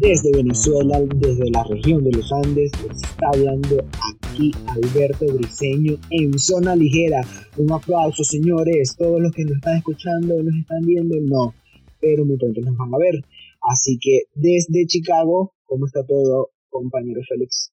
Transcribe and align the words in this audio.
Desde 0.00 0.32
Venezuela, 0.32 1.00
desde 1.16 1.50
la 1.50 1.64
región 1.64 2.04
de 2.04 2.12
los 2.12 2.30
Andes, 2.32 2.70
les 2.82 3.02
está 3.02 3.28
hablando 3.32 3.78
aquí 4.12 4.52
Alberto 4.66 5.26
Briseño 5.32 5.96
en 6.10 6.38
Zona 6.38 6.76
Ligera. 6.76 7.22
Un 7.56 7.72
aplauso, 7.72 8.22
señores. 8.22 8.94
Todos 8.98 9.20
los 9.20 9.32
que 9.32 9.44
nos 9.44 9.54
están 9.54 9.78
escuchando, 9.78 10.42
nos 10.42 10.54
están 10.54 10.84
viendo, 10.84 11.16
no. 11.22 11.54
Pero 12.00 12.26
muy 12.26 12.36
pronto 12.36 12.60
nos 12.60 12.76
van 12.76 12.94
a 12.94 12.98
ver. 12.98 13.24
Así 13.62 13.98
que 13.98 14.24
desde 14.34 14.86
Chicago, 14.86 15.54
¿cómo 15.64 15.86
está 15.86 16.04
todo, 16.06 16.50
compañero 16.68 17.22
Félix? 17.26 17.72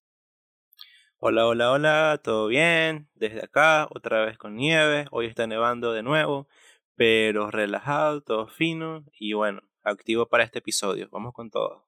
Hola, 1.19 1.45
hola, 1.45 1.71
hola, 1.71 2.21
¿todo 2.23 2.47
bien? 2.47 3.07
Desde 3.13 3.43
acá, 3.43 3.87
otra 3.93 4.25
vez 4.25 4.37
con 4.37 4.55
nieve. 4.55 5.05
Hoy 5.11 5.27
está 5.27 5.45
nevando 5.45 5.93
de 5.93 6.01
nuevo, 6.01 6.47
pero 6.95 7.51
relajado, 7.51 8.21
todo 8.21 8.47
fino 8.47 9.05
y 9.19 9.33
bueno, 9.33 9.61
activo 9.83 10.27
para 10.27 10.43
este 10.43 10.59
episodio. 10.59 11.09
Vamos 11.11 11.33
con 11.33 11.49
todo. 11.49 11.85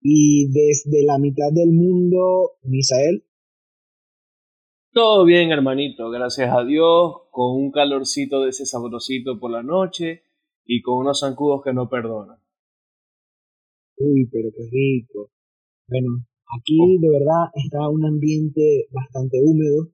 Y 0.00 0.48
desde 0.52 1.04
la 1.04 1.18
mitad 1.18 1.50
del 1.52 1.72
mundo, 1.72 2.58
Misael. 2.62 3.24
Todo 4.92 5.24
bien, 5.24 5.50
hermanito, 5.50 6.08
gracias 6.10 6.50
a 6.54 6.64
Dios, 6.64 7.22
con 7.30 7.56
un 7.56 7.70
calorcito 7.70 8.42
de 8.42 8.50
ese 8.50 8.64
sabrosito 8.64 9.38
por 9.38 9.50
la 9.50 9.62
noche 9.62 10.22
y 10.64 10.80
con 10.80 10.98
unos 10.98 11.20
zancudos 11.20 11.62
que 11.62 11.72
no 11.72 11.88
perdonan. 11.88 12.38
Uy, 13.98 14.28
pero 14.30 14.50
qué 14.56 14.62
rico. 14.70 15.30
Bueno, 15.88 16.24
aquí 16.58 16.78
oh. 16.80 17.00
de 17.00 17.08
verdad 17.10 17.50
está 17.54 17.88
un 17.88 18.04
ambiente 18.06 18.88
bastante 18.90 19.38
húmedo. 19.42 19.92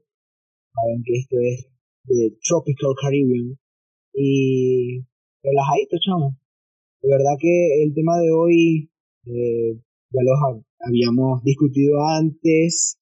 Saben 0.74 1.02
que 1.04 1.18
esto 1.18 1.36
es 1.40 1.71
de 2.04 2.36
Tropical 2.46 2.94
Caribbean. 3.00 3.58
Y 4.14 5.00
relajadito, 5.42 5.96
chamo. 6.04 6.38
De 7.02 7.08
verdad 7.08 7.36
que 7.40 7.82
el 7.82 7.94
tema 7.94 8.18
de 8.18 8.30
hoy 8.30 8.90
eh, 9.26 9.74
ya 10.10 10.20
los 10.22 10.62
habíamos 10.80 11.42
discutido 11.42 12.04
antes. 12.04 12.98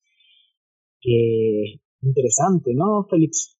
Que 1.00 1.80
interesante, 2.02 2.72
¿no, 2.74 3.06
Félix? 3.08 3.56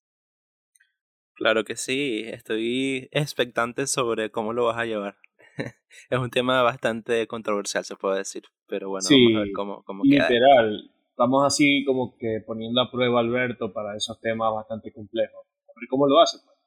Claro 1.35 1.63
que 1.63 1.75
sí, 1.75 2.23
estoy 2.27 3.09
expectante 3.11 3.87
sobre 3.87 4.29
cómo 4.29 4.53
lo 4.53 4.65
vas 4.65 4.77
a 4.77 4.85
llevar. 4.85 5.15
es 6.09 6.19
un 6.19 6.29
tema 6.29 6.61
bastante 6.61 7.25
controversial, 7.27 7.83
se 7.83 7.95
puede 7.95 8.19
decir, 8.19 8.43
pero 8.67 8.89
bueno, 8.89 9.07
vamos 9.09 9.35
a 9.35 9.39
ver 9.39 9.51
cómo, 9.51 9.83
cómo 9.83 10.03
queda. 10.03 10.29
Literal, 10.29 10.91
estamos 11.21 11.45
así 11.45 11.85
como 11.85 12.15
que 12.17 12.41
poniendo 12.47 12.81
a 12.81 12.89
prueba 12.89 13.19
a 13.19 13.21
Alberto 13.21 13.71
para 13.71 13.95
esos 13.95 14.19
temas 14.21 14.51
bastante 14.55 14.91
complejos. 14.91 15.45
A 15.69 15.73
cómo 15.87 16.07
lo 16.07 16.19
hace. 16.19 16.37
Pues. 16.43 16.57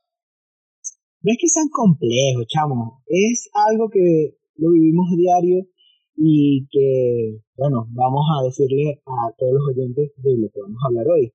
No 1.23 1.33
es 1.33 1.39
que 1.41 1.49
sean 1.49 1.69
complejos, 1.71 2.47
chamo, 2.47 3.03
es 3.07 3.51
algo 3.53 3.91
que 3.91 4.39
lo 4.57 4.71
vivimos 4.71 5.07
diario 5.17 5.67
y 6.17 6.69
que, 6.71 7.41
bueno, 7.57 7.89
vamos 7.91 8.23
a 8.31 8.45
decirle 8.45 9.03
a 9.05 9.33
todos 9.37 9.55
los 9.55 9.75
oyentes 9.75 10.13
de 10.23 10.39
lo 10.39 10.49
que 10.53 10.61
vamos 10.61 10.79
a 10.85 10.89
hablar 10.89 11.07
hoy. 11.09 11.33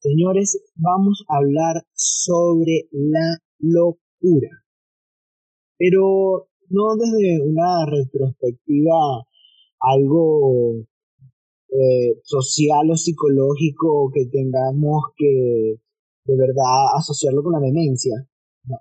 Señores, 0.00 0.60
vamos 0.76 1.24
a 1.28 1.38
hablar 1.38 1.82
sobre 1.94 2.88
la 2.92 3.38
locura, 3.58 4.50
pero 5.78 6.48
no 6.68 6.96
desde 6.96 7.40
una 7.40 7.86
retrospectiva 7.86 9.24
algo 9.80 10.84
eh, 11.74 12.20
social 12.22 12.90
o 12.90 12.96
psicológico 12.96 14.10
que 14.14 14.26
tengamos 14.26 15.10
que 15.16 15.80
de 16.24 16.36
verdad 16.36 16.94
asociarlo 16.96 17.42
con 17.42 17.52
la 17.52 17.60
demencia, 17.60 18.14
no. 18.64 18.76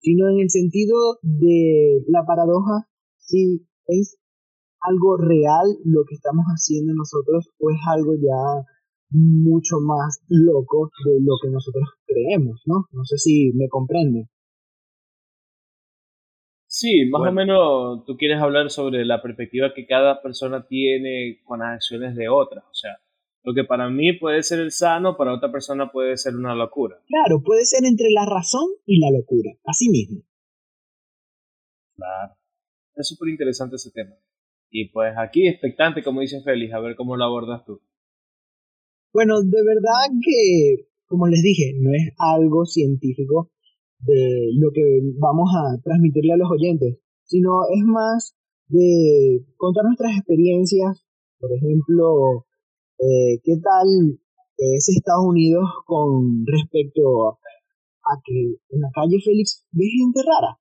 sino 0.00 0.28
en 0.28 0.40
el 0.40 0.50
sentido 0.50 1.18
de 1.22 2.02
la 2.08 2.24
paradoja 2.26 2.88
si 3.16 3.64
es 3.86 4.18
algo 4.80 5.16
real 5.16 5.78
lo 5.84 6.04
que 6.04 6.16
estamos 6.16 6.44
haciendo 6.46 6.92
nosotros 6.94 7.48
o 7.60 7.70
es 7.70 7.78
algo 7.86 8.14
ya 8.14 8.66
mucho 9.10 9.76
más 9.80 10.20
loco 10.28 10.90
de 11.04 11.20
lo 11.20 11.36
que 11.40 11.50
nosotros 11.50 11.84
creemos, 12.06 12.62
¿no? 12.66 12.86
No 12.90 13.04
sé 13.04 13.18
si 13.18 13.52
me 13.54 13.68
comprende. 13.68 14.28
Sí, 16.82 17.06
más 17.08 17.22
o 17.28 17.32
menos 17.32 18.04
tú 18.06 18.16
quieres 18.16 18.40
hablar 18.40 18.68
sobre 18.68 19.04
la 19.04 19.22
perspectiva 19.22 19.72
que 19.72 19.86
cada 19.86 20.20
persona 20.20 20.66
tiene 20.66 21.38
con 21.44 21.60
las 21.60 21.76
acciones 21.76 22.16
de 22.16 22.28
otras, 22.28 22.64
o 22.64 22.74
sea, 22.74 22.98
lo 23.44 23.54
que 23.54 23.62
para 23.62 23.88
mí 23.88 24.14
puede 24.14 24.42
ser 24.42 24.58
el 24.58 24.72
sano, 24.72 25.16
para 25.16 25.32
otra 25.32 25.52
persona 25.52 25.92
puede 25.92 26.16
ser 26.16 26.34
una 26.34 26.56
locura. 26.56 26.96
Claro, 27.06 27.40
puede 27.40 27.64
ser 27.66 27.84
entre 27.84 28.10
la 28.10 28.26
razón 28.26 28.66
y 28.84 28.98
la 28.98 29.16
locura, 29.16 29.52
así 29.64 29.90
mismo. 29.90 30.24
Claro, 31.94 32.34
es 32.96 33.06
súper 33.06 33.28
interesante 33.28 33.76
ese 33.76 33.92
tema. 33.92 34.16
Y 34.68 34.88
pues 34.88 35.14
aquí 35.16 35.46
expectante, 35.46 36.02
como 36.02 36.20
dice 36.20 36.42
Félix, 36.42 36.74
a 36.74 36.80
ver 36.80 36.96
cómo 36.96 37.16
lo 37.16 37.22
abordas 37.22 37.64
tú. 37.64 37.80
Bueno, 39.12 39.40
de 39.40 39.62
verdad 39.64 40.18
que, 40.20 40.88
como 41.06 41.28
les 41.28 41.44
dije, 41.44 41.74
no 41.78 41.90
es 41.94 42.12
algo 42.18 42.66
científico 42.66 43.52
de 44.02 44.50
lo 44.58 44.70
que 44.72 45.00
vamos 45.18 45.50
a 45.54 45.80
transmitirle 45.82 46.32
a 46.32 46.36
los 46.36 46.50
oyentes, 46.50 46.98
sino 47.24 47.62
es 47.70 47.84
más 47.84 48.36
de 48.68 49.44
contar 49.56 49.84
nuestras 49.84 50.16
experiencias, 50.16 51.06
por 51.38 51.50
ejemplo, 51.52 52.46
eh, 52.98 53.40
qué 53.42 53.56
tal 53.62 53.86
es 54.56 54.88
Estados 54.88 55.24
Unidos 55.26 55.64
con 55.86 56.44
respecto 56.46 57.30
a 57.30 58.20
que 58.24 58.56
en 58.70 58.80
la 58.80 58.90
calle 58.94 59.18
Félix 59.24 59.66
ve 59.72 59.84
gente 59.86 60.20
rara. 60.22 60.58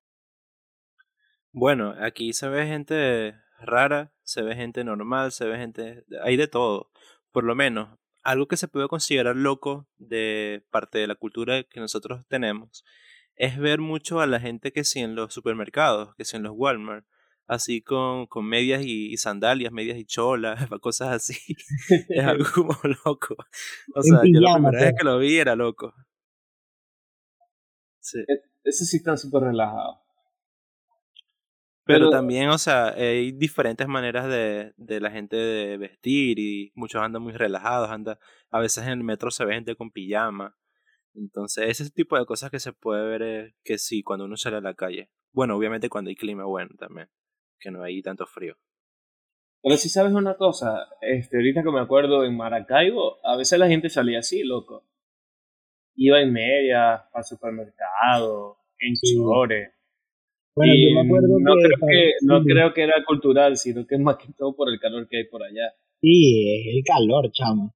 Bueno, 1.52 1.94
aquí 2.00 2.34
se 2.34 2.48
ve 2.48 2.66
gente 2.66 3.34
rara, 3.60 4.14
se 4.24 4.42
ve 4.42 4.56
gente 4.56 4.84
normal, 4.84 5.32
se 5.32 5.46
ve 5.46 5.58
gente... 5.58 6.06
Hay 6.24 6.38
de 6.38 6.48
todo. 6.48 6.92
Por 7.32 7.44
lo 7.44 7.56
menos, 7.56 8.00
algo 8.24 8.48
que 8.48 8.58
se 8.58 8.68
puede 8.68 8.88
considerar 8.88 9.36
loco 9.36 9.88
de 9.98 10.64
parte 10.72 11.00
de 11.00 11.08
la 11.08 11.16
cultura 11.16 11.64
que 11.64 11.80
nosotros 11.80 12.26
tenemos 12.28 12.86
es 13.42 13.58
ver 13.58 13.80
mucho 13.80 14.22
a 14.22 14.28
la 14.28 14.40
gente 14.40 14.72
que 14.72 14.84
sí 14.84 15.00
en 15.00 15.16
los 15.16 15.34
supermercados, 15.34 16.14
que 16.14 16.26
sí 16.26 16.38
en 16.38 16.44
los 16.44 16.54
Walmart, 16.56 17.08
así 17.48 17.82
con, 17.82 18.28
con 18.28 18.46
medias 18.46 18.84
y, 18.86 19.18
sandalias, 19.18 19.72
medias 19.72 19.98
y 19.98 20.06
cholas, 20.06 20.70
cosas 20.82 21.10
así. 21.10 21.56
es 22.10 22.24
algo 22.24 22.46
como 22.54 22.78
loco. 23.04 23.36
O 23.96 24.04
sea, 24.04 24.20
yo 24.24 24.40
la 24.40 24.54
primera 24.54 24.80
vez 24.80 24.94
que 24.96 25.04
lo 25.04 25.18
vi 25.18 25.38
era 25.38 25.56
loco. 25.56 25.92
Sí. 28.00 28.20
E, 28.20 28.44
ese 28.64 28.86
sí 28.86 28.98
está 28.98 29.18
súper 29.18 29.42
relajado. 29.42 30.04
Pero, 31.84 32.12
también, 32.12 32.50
o 32.50 32.60
sea, 32.60 32.90
hay 32.90 33.32
diferentes 33.32 33.88
maneras 33.88 34.28
de, 34.28 34.72
de 34.78 35.02
la 35.02 35.10
gente 35.10 35.36
de 35.36 35.78
vestir 35.78 36.38
y 36.38 36.72
muchos 36.76 37.02
andan 37.02 37.24
muy 37.24 37.34
relajados, 37.34 37.90
anda, 37.90 38.20
a 38.52 38.60
veces 38.60 38.84
en 38.84 38.92
el 38.92 39.04
metro 39.04 39.32
se 39.32 39.44
ve 39.46 39.56
gente 39.56 39.76
con 39.76 39.90
pijama. 39.90 40.56
Entonces, 41.14 41.68
ese 41.68 41.92
tipo 41.92 42.18
de 42.18 42.26
cosas 42.26 42.52
que 42.52 42.60
se 42.60 42.74
puede 42.74 43.06
ver 43.06 43.22
es 43.22 43.54
que 43.64 43.78
sí, 43.78 44.04
cuando 44.04 44.26
uno 44.26 44.38
sale 44.38 44.58
a 44.58 44.62
la 44.62 44.74
calle. 44.74 45.10
Bueno, 45.34 45.56
obviamente 45.56 45.90
cuando 45.90 46.10
hay 46.10 46.16
clima 46.16 46.46
bueno 46.46 46.72
también, 46.78 47.10
que 47.60 47.72
no 47.72 47.84
hay 47.84 48.02
tanto 48.02 48.26
frío. 48.26 48.56
Pero 49.64 49.78
si 49.78 49.90
sabes 49.90 50.14
una 50.14 50.36
cosa, 50.36 50.88
este, 51.02 51.38
ahorita 51.38 51.64
que 51.64 51.72
me 51.72 51.82
acuerdo 51.82 52.26
en 52.26 52.36
Maracaibo, 52.36 53.18
a 53.26 53.38
veces 53.38 53.60
la 53.60 53.68
gente 53.68 53.90
salía 53.90 54.20
así, 54.20 54.44
loco. 54.44 54.86
Iba 55.96 56.22
en 56.22 56.34
media, 56.34 56.96
al 57.14 57.24
supermercado, 57.24 58.58
en 58.80 58.94
chores 58.96 59.72
bueno, 60.56 60.74
yo 60.76 60.96
me 60.96 61.08
acuerdo 61.08 61.40
no 61.40 61.54
que, 61.56 61.62
creo 61.62 61.88
que 61.88 62.12
no 62.24 62.44
creo 62.44 62.74
que 62.74 62.84
era 62.84 63.04
cultural, 63.06 63.56
sino 63.58 63.86
que 63.88 63.96
es 63.96 64.02
más 64.02 64.18
que 64.18 64.34
todo 64.38 64.56
por 64.56 64.70
el 64.70 64.80
calor 64.80 65.08
que 65.08 65.18
hay 65.18 65.26
por 65.26 65.44
allá. 65.44 65.74
Sí, 66.02 66.68
es 66.68 66.76
el 66.76 66.84
calor, 66.84 67.32
chamo. 67.32 67.74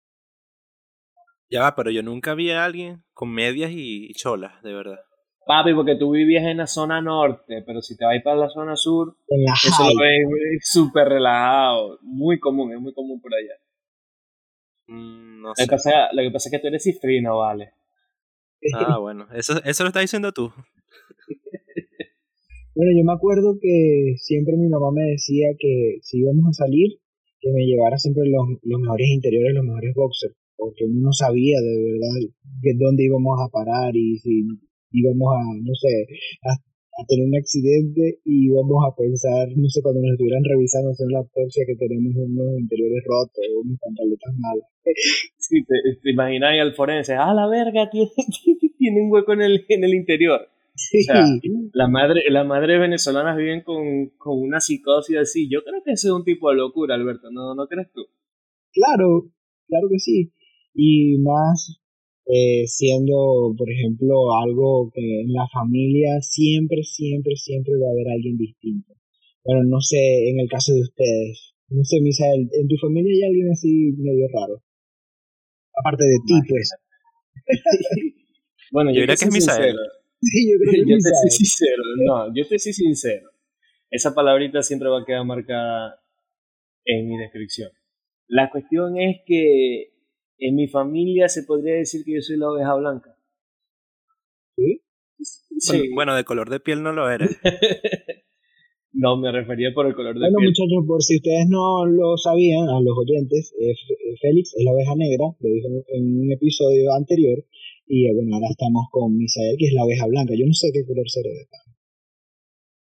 Ya 1.49 1.61
va, 1.61 1.75
pero 1.75 1.91
yo 1.91 2.03
nunca 2.03 2.33
vi 2.33 2.51
a 2.51 2.65
alguien 2.65 3.03
con 3.13 3.29
medias 3.29 3.71
y 3.73 4.13
cholas, 4.13 4.61
de 4.63 4.73
verdad. 4.73 4.99
Papi, 5.45 5.75
porque 5.75 5.95
tú 5.95 6.11
vivías 6.11 6.43
en 6.43 6.57
la 6.57 6.65
zona 6.65 7.01
norte, 7.01 7.61
pero 7.67 7.79
si 7.79 7.95
te 7.95 8.03
vas 8.03 8.19
para 8.23 8.35
la 8.35 8.49
zona 8.49 8.75
sur, 8.75 9.15
eso 9.27 9.83
lo 9.83 9.99
ves 9.99 10.27
súper 10.63 11.07
relajado. 11.07 11.99
Muy 12.01 12.39
común, 12.39 12.73
es 12.73 12.79
muy 12.79 12.93
común 12.93 13.21
por 13.21 13.31
allá. 13.35 13.53
Mm, 14.87 15.41
no 15.41 15.53
sé. 15.53 15.63
Lo, 15.63 15.67
que 15.67 15.71
pasa, 15.71 15.91
lo 16.13 16.23
que 16.23 16.31
pasa 16.31 16.49
es 16.49 16.51
que 16.51 16.59
tú 16.59 16.67
eres 16.67 16.83
cifrino, 16.83 17.37
vale. 17.37 17.73
Ah, 18.73 18.97
bueno, 18.97 19.27
eso, 19.35 19.61
eso 19.63 19.83
lo 19.83 19.89
estás 19.89 20.01
diciendo 20.01 20.31
tú. 20.31 20.51
Bueno, 22.73 22.91
yo 22.97 23.05
me 23.05 23.13
acuerdo 23.13 23.57
que 23.61 24.15
siempre 24.17 24.57
mi 24.57 24.67
mamá 24.67 24.91
me 24.91 25.11
decía 25.11 25.49
que 25.57 25.99
si 26.01 26.19
íbamos 26.19 26.49
a 26.49 26.65
salir, 26.65 26.99
que 27.39 27.51
me 27.51 27.65
llevara 27.65 27.97
siempre 27.97 28.23
los, 28.25 28.59
los 28.63 28.81
mejores 28.81 29.07
interiores, 29.07 29.53
los 29.53 29.63
mejores 29.63 29.93
boxers, 29.93 30.35
porque 30.57 30.85
uno 30.85 31.09
no 31.09 31.13
sabía 31.13 31.59
de 31.59 31.75
verdad 31.75 32.15
de 32.61 32.73
dónde 32.79 33.05
íbamos 33.05 33.37
a 33.39 33.51
parar 33.51 33.95
y 33.95 34.17
si 34.19 34.43
íbamos 34.91 35.27
a, 35.35 35.41
no 35.61 35.73
sé, 35.75 36.07
a, 36.43 36.55
tener 37.07 37.27
un 37.27 37.35
accidente 37.35 38.19
y 38.23 38.47
íbamos 38.47 38.79
a 38.87 38.95
pensar, 38.95 39.49
no 39.55 39.67
sé, 39.67 39.81
cuando 39.83 39.99
nos 39.99 40.11
estuvieran 40.11 40.43
revisando 40.47 40.95
en 40.97 41.11
la 41.11 41.19
autopsia 41.19 41.65
que 41.67 41.75
tenemos 41.75 42.15
unos 42.15 42.57
interiores 42.57 43.03
rotos, 43.03 43.43
unos 43.63 43.77
pantaletas 43.79 44.33
malas. 44.39 44.69
Sí, 45.37 45.63
te, 45.63 45.75
te 46.01 46.11
imaginas 46.11 46.57
al 46.59 46.73
forense, 46.73 47.13
ah, 47.13 47.33
la 47.33 47.47
verga, 47.47 47.89
tiene, 47.91 48.09
tiene 48.77 49.01
un 49.01 49.11
hueco 49.11 49.33
en 49.33 49.41
el, 49.41 49.65
en 49.67 49.83
el 49.83 49.93
interior 49.93 50.41
O 50.41 51.03
sea, 51.05 51.25
la 51.73 51.87
madre, 51.87 52.23
las 52.29 52.45
madres 52.45 52.79
venezolanas 52.79 53.37
viven 53.37 53.61
con, 53.61 54.09
con 54.17 54.39
una 54.39 54.59
psicosis 54.59 55.17
así. 55.17 55.49
Yo 55.49 55.63
creo 55.63 55.81
que 55.83 55.91
ese 55.91 56.07
es 56.07 56.13
un 56.13 56.23
tipo 56.23 56.49
de 56.49 56.57
locura, 56.57 56.95
Alberto, 56.95 57.29
¿no, 57.31 57.55
no 57.55 57.67
crees 57.67 57.91
tú? 57.93 58.01
Claro, 58.71 59.31
claro 59.67 59.87
que 59.89 59.99
sí. 59.99 60.33
Y 60.75 61.17
más 61.19 61.79
eh, 62.27 62.65
siendo, 62.67 63.53
por 63.57 63.69
ejemplo, 63.69 64.35
algo 64.35 64.91
que 64.93 65.21
en 65.21 65.31
la 65.31 65.47
familia 65.53 66.19
siempre, 66.21 66.83
siempre, 66.83 67.35
siempre 67.35 67.73
va 67.77 67.87
a 67.87 67.91
haber 67.91 68.09
alguien 68.09 68.37
distinto. 68.37 68.93
Bueno, 69.43 69.63
no 69.63 69.79
sé, 69.79 70.29
en 70.29 70.39
el 70.39 70.49
caso 70.49 70.73
de 70.73 70.81
ustedes, 70.81 71.53
no 71.69 71.83
sé, 71.83 72.01
Misael, 72.01 72.49
¿en 72.51 72.67
tu 72.67 72.77
familia 72.77 73.13
hay 73.13 73.29
alguien 73.29 73.51
así 73.51 73.93
medio 73.97 74.27
raro? 74.33 74.61
Aparte 75.77 76.03
de 76.03 76.17
ti, 76.25 76.33
pues. 76.49 76.71
bueno, 78.71 78.91
yo, 78.93 79.03
creo 79.03 79.15
que 79.15 79.25
es 79.25 79.31
Misael. 79.31 79.77
Sí, 80.21 80.51
yo 80.51 80.57
creo 80.57 80.71
que 80.71 80.89
yo 80.89 80.97
te 80.97 81.01
soy 81.01 81.29
sincero, 81.29 81.83
no, 82.07 82.33
yo 82.35 82.47
te 82.47 82.57
soy 82.57 82.73
sincero. 82.73 83.29
Esa 83.91 84.15
palabrita 84.15 84.63
siempre 84.63 84.89
va 84.89 85.01
a 85.01 85.05
quedar 85.05 85.25
marcada 85.25 85.99
en 86.85 87.07
mi 87.07 87.17
descripción. 87.17 87.69
La 88.27 88.49
cuestión 88.49 88.97
es 88.97 89.17
que 89.27 89.94
en 90.37 90.55
mi 90.55 90.67
familia 90.67 91.27
se 91.27 91.43
podría 91.43 91.75
decir 91.75 92.03
que 92.05 92.15
yo 92.15 92.21
soy 92.21 92.37
la 92.37 92.49
oveja 92.49 92.75
blanca. 92.75 93.15
¿Sí? 94.55 94.81
sí. 95.59 95.89
Bueno, 95.93 96.15
de 96.15 96.23
color 96.23 96.49
de 96.49 96.59
piel 96.59 96.83
no 96.83 96.93
lo 96.93 97.09
eres. 97.09 97.39
no, 98.93 99.17
me 99.17 99.31
refería 99.31 99.71
por 99.73 99.87
el 99.87 99.95
color 99.95 100.15
de 100.15 100.21
piel. 100.21 100.33
Bueno, 100.33 100.49
muchachos, 100.49 100.87
por 100.87 101.03
si 101.03 101.17
ustedes 101.17 101.47
no 101.47 101.85
lo 101.85 102.17
sabían, 102.17 102.69
a 102.69 102.79
los 102.81 102.97
oyentes, 102.97 103.53
eh, 103.59 103.73
Félix 104.21 104.53
es 104.55 104.63
la 104.63 104.71
oveja 104.71 104.95
negra, 104.95 105.25
lo 105.39 105.49
dije 105.49 105.67
en 105.93 106.19
un 106.19 106.31
episodio 106.31 106.93
anterior, 106.93 107.43
y 107.87 108.07
eh, 108.07 108.13
bueno, 108.13 108.35
ahora 108.35 108.47
estamos 108.49 108.87
con 108.91 109.15
Misael, 109.15 109.55
que 109.57 109.67
es 109.67 109.73
la 109.73 109.83
oveja 109.83 110.07
blanca. 110.07 110.33
Yo 110.37 110.45
no 110.45 110.53
sé 110.53 110.71
qué 110.73 110.85
color 110.85 111.09
será 111.09 111.29
de 111.29 111.47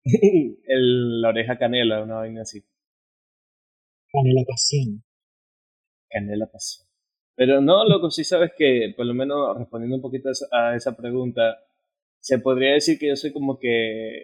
el, 0.66 1.20
la 1.20 1.28
oreja 1.28 1.58
canela, 1.58 2.02
una 2.02 2.16
vaina 2.16 2.43
así. 2.43 2.64
Canela 4.10 4.43
pasión. 4.46 5.04
Canela 6.08 6.46
pasión. 6.50 6.91
Pero 7.34 7.61
no, 7.61 7.84
loco, 7.84 8.11
sí 8.11 8.25
sabes 8.25 8.52
que, 8.56 8.93
por 8.96 9.06
lo 9.06 9.14
menos 9.14 9.56
respondiendo 9.58 9.96
un 9.96 10.02
poquito 10.02 10.31
a 10.52 10.76
esa 10.76 10.96
pregunta, 10.96 11.58
se 12.20 12.38
podría 12.38 12.75
decir 12.75 12.99
que 12.99 13.08
yo 13.08 13.17
soy 13.17 13.32
como 13.32 13.58
que 13.58 14.19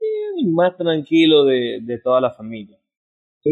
eh, 0.00 0.46
más 0.46 0.76
tranquilo 0.76 1.44
de, 1.44 1.80
de 1.82 1.98
toda 2.00 2.20
la 2.20 2.30
familia. 2.32 2.78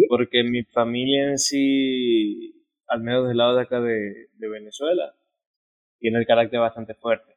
Porque 0.09 0.45
mi 0.45 0.65
familia 0.65 1.31
en 1.31 1.39
sí, 1.39 2.65
al 2.89 3.03
menos 3.03 3.29
del 3.29 3.39
lado 3.39 3.57
de 3.57 3.63
acá 3.63 3.81
de, 3.81 4.29
de 4.35 4.49
Venezuela, 4.49 5.15
tiene 5.99 6.19
el 6.19 6.27
carácter 6.27 6.61
bastante 6.61 6.95
fuerte. 6.95 7.37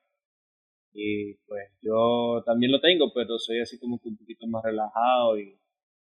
Y 0.94 1.36
pues 1.48 1.70
yo 1.82 2.44
también 2.46 2.72
lo 2.72 2.82
tengo, 2.82 3.14
pero 3.14 3.40
soy 3.40 3.62
así 3.62 3.80
como 3.80 4.00
que 4.00 4.10
un 4.10 4.18
poquito 4.18 4.48
más 4.48 4.64
relajado 4.64 5.40
y, 5.40 5.58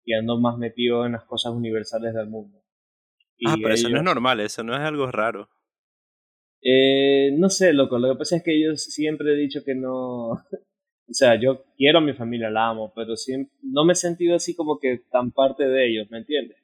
y 0.06 0.14
ando 0.14 0.40
más 0.40 0.58
metido 0.58 1.06
en 1.06 1.14
las 1.14 1.26
cosas 1.26 1.54
universales 1.54 2.14
del 2.14 2.28
mundo. 2.28 2.62
Ah, 3.46 3.56
pero 3.62 3.74
eso 3.74 3.90
no 3.90 3.98
es 3.98 4.04
normal, 4.04 4.40
eso 4.40 4.64
no 4.64 4.74
es 4.74 4.82
algo 4.82 5.12
raro. 5.12 5.50
Eh, 6.62 7.32
no 7.38 7.50
sé, 7.50 7.74
loco, 7.74 8.00
lo 8.00 8.14
que 8.14 8.20
pasa 8.20 8.38
es 8.38 8.44
que 8.44 8.60
yo 8.60 8.76
siempre 8.76 9.34
he 9.34 9.36
dicho 9.36 9.64
que 9.64 9.76
no... 9.76 10.30
o 11.10 11.14
sea, 11.14 11.40
yo 11.40 11.66
quiero 11.78 12.00
a 12.00 12.02
mi 12.02 12.14
familia, 12.14 12.50
la 12.50 12.70
amo, 12.70 12.92
pero 12.96 13.16
siempre, 13.16 13.54
no 13.62 13.86
me 13.86 13.94
he 13.94 13.96
sentido 13.96 14.36
así 14.36 14.56
como 14.56 14.80
que 14.80 15.02
tan 15.12 15.32
parte 15.32 15.68
de 15.68 15.88
ellos, 15.88 16.10
¿me 16.10 16.20
entiendes? 16.20 16.58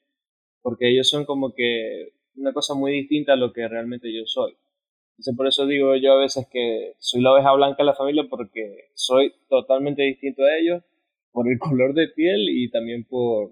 Porque 0.62 0.90
ellos 0.92 1.10
son 1.10 1.26
como 1.26 1.54
que 1.54 2.14
una 2.36 2.54
cosa 2.54 2.74
muy 2.74 2.94
distinta 2.94 3.34
a 3.34 3.38
lo 3.38 3.54
que 3.54 3.68
realmente 3.68 4.12
yo 4.14 4.26
soy. 4.26 4.54
Entonces 5.12 5.38
por 5.38 5.48
eso 5.48 5.68
digo 5.68 5.96
yo 5.98 6.14
a 6.14 6.20
veces 6.20 6.48
que 6.52 6.94
soy 6.98 7.22
la 7.22 7.34
oveja 7.34 7.54
blanca 7.54 7.78
de 7.80 7.86
la 7.86 7.94
familia 7.94 8.26
porque 8.30 8.90
soy 8.96 9.34
totalmente 9.50 10.02
distinto 10.02 10.44
a 10.44 10.58
ellos 10.58 10.84
por 11.32 11.48
el 11.48 11.60
color 11.60 11.94
de 11.94 12.08
piel 12.08 12.50
y 12.50 12.70
también 12.72 13.04
por 13.04 13.52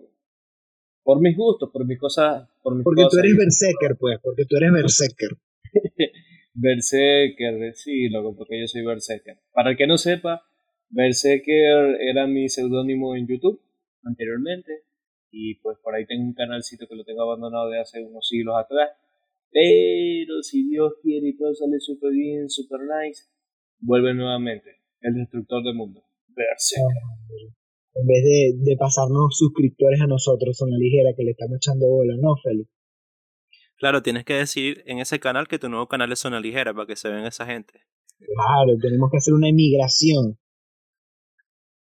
por 1.04 1.22
mis 1.22 1.36
gustos, 1.36 1.70
por 1.72 1.86
mis 1.86 2.00
cosas, 2.00 2.48
por 2.62 2.76
mis 2.76 2.84
Porque 2.84 3.04
tú 3.10 3.18
eres 3.20 3.36
berserker, 3.36 3.98
pues, 4.00 4.20
porque 4.22 4.46
tú 4.46 4.56
eres 4.58 4.72
berserker. 4.72 5.30
berserker, 6.54 7.74
sí, 7.76 8.10
loco, 8.10 8.36
porque 8.36 8.60
yo 8.60 8.68
soy 8.68 8.84
berserker. 8.84 9.38
Para 9.54 9.72
el 9.72 9.78
que 9.78 9.88
no 9.88 9.98
sepa, 9.98 10.44
berserker 10.90 11.98
era 12.02 12.28
mi 12.28 12.50
seudónimo 12.50 13.16
en 13.16 13.28
YouTube 13.28 13.62
anteriormente 14.04 14.84
y 15.32 15.56
pues 15.56 15.78
por 15.84 15.94
ahí 15.94 16.06
tengo 16.06 16.24
un 16.24 16.34
canalcito 16.34 16.88
que 16.88 16.96
lo 16.96 17.04
tengo 17.04 17.22
abandonado 17.22 17.70
de 17.70 17.80
hace 17.80 18.02
unos 18.02 18.28
siglos 18.28 18.56
atrás 18.58 18.90
pero 19.52 20.44
si 20.44 20.70
Dios 20.70 20.94
quiere 21.02 21.30
y 21.30 21.38
todo 21.38 21.54
sale 21.54 21.80
súper 21.80 22.12
bien, 22.12 22.50
súper 22.50 22.82
nice, 22.82 23.24
vuelve 23.80 24.14
nuevamente 24.14 24.78
el 25.02 25.16
destructor 25.16 25.64
del 25.64 25.76
mundo. 25.76 26.04
En 28.00 28.08
vez 28.08 28.24
de, 28.24 28.72
de, 28.72 28.78
pasarnos 28.78 29.36
suscriptores 29.38 30.00
a 30.02 30.08
nosotros, 30.08 30.56
son 30.56 30.72
la 30.72 30.78
ligera 30.78 31.12
que 31.18 31.24
le 31.24 31.32
estamos 31.32 31.58
echando 31.58 31.88
bola, 31.88 32.14
¿no, 32.18 32.36
Félix? 32.42 32.70
Claro, 33.80 34.02
tienes 34.04 34.26
que 34.26 34.34
decir 34.34 34.84
en 34.88 35.00
ese 35.00 35.22
canal 35.22 35.48
que 35.48 35.58
tu 35.58 35.70
nuevo 35.70 35.88
canal 35.88 36.12
es 36.12 36.20
Zona 36.20 36.42
Ligera 36.42 36.74
para 36.74 36.86
que 36.86 36.98
se 36.98 37.08
vean 37.08 37.26
esa 37.26 37.46
gente. 37.46 37.80
Claro, 38.20 38.78
tenemos 38.82 39.10
que 39.10 39.18
hacer 39.18 39.34
una 39.34 39.48
emigración. 39.48 40.38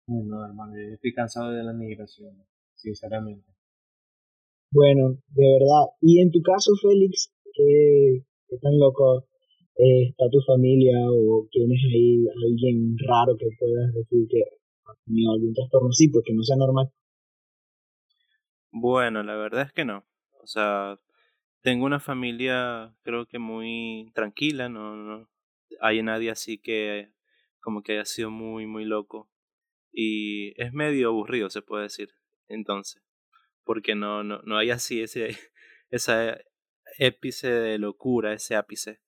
No, 0.07 0.43
hermano, 0.43 0.73
yo 0.73 0.95
estoy 0.95 1.13
cansado 1.13 1.51
de 1.51 1.63
la 1.63 1.71
migración, 1.71 2.33
sinceramente. 2.73 3.45
Bueno, 4.71 5.21
de 5.27 5.45
verdad. 5.45 5.93
Y 6.01 6.19
en 6.19 6.31
tu 6.31 6.41
caso, 6.41 6.71
Félix, 6.81 7.31
qué, 7.53 8.25
tan 8.59 8.75
loco 8.79 9.27
eh, 9.77 10.09
está 10.09 10.25
tu 10.31 10.41
familia 10.41 10.97
o 11.11 11.47
tienes 11.51 11.79
ahí 11.93 12.25
alguien 12.43 12.97
raro 13.07 13.37
que 13.37 13.49
puedas 13.59 13.93
decir 13.93 14.27
que 14.29 14.41
tenido 15.05 15.33
algún 15.33 15.53
trastorno, 15.53 15.91
sí, 15.91 16.09
porque 16.09 16.33
no 16.33 16.43
sea 16.43 16.55
normal. 16.57 16.91
Bueno, 18.71 19.23
la 19.23 19.35
verdad 19.35 19.67
es 19.67 19.73
que 19.73 19.85
no. 19.85 20.05
O 20.41 20.47
sea, 20.47 20.99
tengo 21.61 21.85
una 21.85 21.99
familia 21.99 22.95
creo 23.03 23.27
que 23.27 23.39
muy 23.39 24.11
tranquila, 24.13 24.69
no, 24.69 24.95
no 24.95 25.29
hay 25.79 26.01
nadie 26.01 26.31
así 26.31 26.57
que 26.57 27.11
como 27.59 27.83
que 27.83 27.93
haya 27.93 28.05
sido 28.05 28.29
muy, 28.29 28.65
muy 28.65 28.85
loco. 28.85 29.29
Y 29.91 30.59
es 30.61 30.73
medio 30.73 31.09
aburrido, 31.09 31.49
se 31.49 31.61
puede 31.61 31.83
decir, 31.83 32.09
entonces. 32.47 33.01
Porque 33.63 33.95
no, 33.95 34.23
no, 34.23 34.41
no 34.43 34.57
hay 34.57 34.71
así 34.71 35.01
ese, 35.01 35.37
esa 35.89 36.37
épice 36.97 37.49
de 37.49 37.77
locura, 37.77 38.33
ese 38.33 38.55
ápice. 38.55 38.99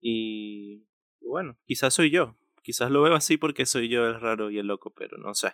Y 0.00 0.86
bueno, 1.20 1.58
quizás 1.64 1.94
soy 1.94 2.10
yo. 2.10 2.36
Quizás 2.66 2.90
lo 2.90 3.02
veo 3.02 3.14
así 3.14 3.36
porque 3.36 3.64
soy 3.64 3.88
yo 3.88 4.08
el 4.08 4.20
raro 4.20 4.50
y 4.50 4.58
el 4.58 4.66
loco, 4.66 4.92
pero 4.92 5.16
no 5.18 5.34
sé. 5.34 5.50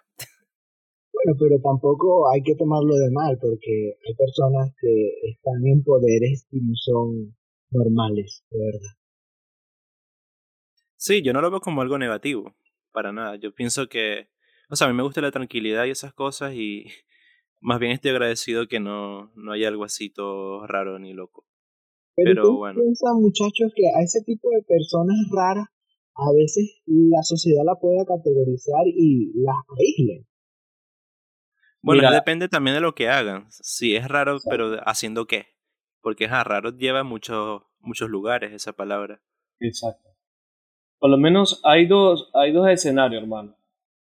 Bueno, 1.13 1.39
pero 1.39 1.61
tampoco 1.61 2.31
hay 2.31 2.43
que 2.43 2.55
tomarlo 2.55 2.95
de 2.95 3.11
mal, 3.11 3.37
porque 3.39 3.99
hay 4.03 4.15
personas 4.15 4.75
que 4.81 5.11
están 5.29 5.61
en 5.67 5.85
poderes 5.85 6.47
y 6.51 6.61
no 6.63 6.73
son 6.75 7.37
normales, 7.71 8.47
de 8.51 8.65
verdad. 8.65 8.97
Sí, 10.97 11.21
yo 11.21 11.35
no 11.35 11.43
lo 11.43 11.51
veo 11.51 11.61
como 11.61 11.83
algo 11.83 11.99
negativo, 11.99 12.55
para 12.93 13.13
nada. 13.13 13.37
Yo 13.37 13.53
pienso 13.53 13.91
que, 13.91 14.31
o 14.71 14.77
sea, 14.77 14.87
a 14.87 14.91
mí 14.91 14.97
me 14.97 15.03
gusta 15.03 15.21
la 15.21 15.31
tranquilidad 15.31 15.85
y 15.85 15.91
esas 15.91 16.15
cosas 16.15 16.55
y 16.55 16.87
más 17.61 17.79
bien 17.79 17.93
estoy 17.93 18.13
agradecido 18.13 18.69
que 18.69 18.81
no, 18.81 19.31
no 19.35 19.53
haya 19.53 19.69
algo 19.69 19.85
así 19.85 20.09
todo 20.09 20.67
raro 20.67 20.99
ni 20.99 21.13
loco. 21.13 21.45
Pero, 22.17 22.57
bueno. 22.57 22.81
piensa, 22.81 23.13
muchachos, 23.13 23.71
que 23.77 23.87
a 23.89 24.03
ese 24.03 24.23
tipo 24.23 24.49
de 24.49 24.63
personas 24.63 25.17
raras 25.31 25.69
a 26.15 26.33
veces 26.33 26.83
la 26.87 27.23
sociedad 27.23 27.63
la 27.65 27.77
puede 27.77 28.05
categorizar 28.07 28.87
y 28.87 29.33
las 29.35 29.57
aísle. 29.79 30.27
Bueno, 31.83 32.11
depende 32.13 32.49
también 32.49 32.77
de 32.77 32.81
lo 32.81 32.95
que 32.95 33.09
hagan. 33.09 33.47
Si 33.51 33.97
es 33.97 34.07
raro, 34.07 34.39
pero 34.49 34.77
haciendo 34.87 35.27
qué. 35.27 35.47
Porque 36.01 36.25
es 36.25 36.31
raro 36.31 36.71
lleva 36.71 37.03
muchos 37.03 37.63
muchos 37.83 38.09
lugares 38.09 38.53
esa 38.53 38.73
palabra. 38.73 39.21
Exacto. 39.61 40.09
Por 40.99 41.11
lo 41.11 41.19
menos 41.19 41.61
hay 41.65 41.87
dos, 41.87 42.31
hay 42.35 42.53
dos 42.53 42.69
escenarios, 42.69 43.23
hermano. 43.23 43.57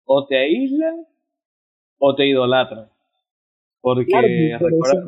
O 0.06 0.26
te 0.26 0.38
aíslan 0.38 1.06
o 2.00 2.16
te 2.16 2.28
idolatran. 2.28 2.90
Porque 3.82 4.12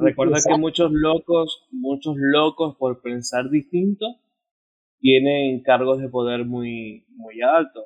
recuerda, 0.02 0.38
que 0.48 0.58
muchos 0.58 0.92
locos, 0.92 1.68
muchos 1.72 2.16
locos 2.18 2.76
por 2.78 3.02
pensar 3.02 3.50
distinto, 3.50 4.06
tienen 5.02 5.62
cargos 5.64 6.00
de 6.00 6.08
poder 6.08 6.46
muy, 6.46 7.06
muy 7.10 7.42
altos 7.42 7.86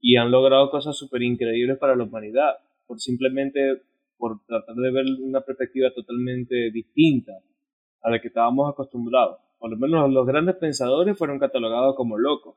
y 0.00 0.16
han 0.16 0.30
logrado 0.30 0.70
cosas 0.70 0.96
súper 0.96 1.22
increíbles 1.22 1.78
para 1.78 1.96
la 1.96 2.04
humanidad, 2.04 2.54
por 2.86 3.00
simplemente 3.00 3.82
por 4.16 4.44
tratar 4.46 4.76
de 4.76 4.92
ver 4.92 5.04
una 5.20 5.40
perspectiva 5.40 5.90
totalmente 5.92 6.70
distinta 6.70 7.32
a 8.02 8.10
la 8.10 8.20
que 8.20 8.28
estábamos 8.28 8.70
acostumbrados. 8.70 9.38
Por 9.58 9.70
lo 9.70 9.76
menos 9.76 10.10
los 10.12 10.26
grandes 10.26 10.56
pensadores 10.56 11.18
fueron 11.18 11.40
catalogados 11.40 11.96
como 11.96 12.18
locos, 12.18 12.56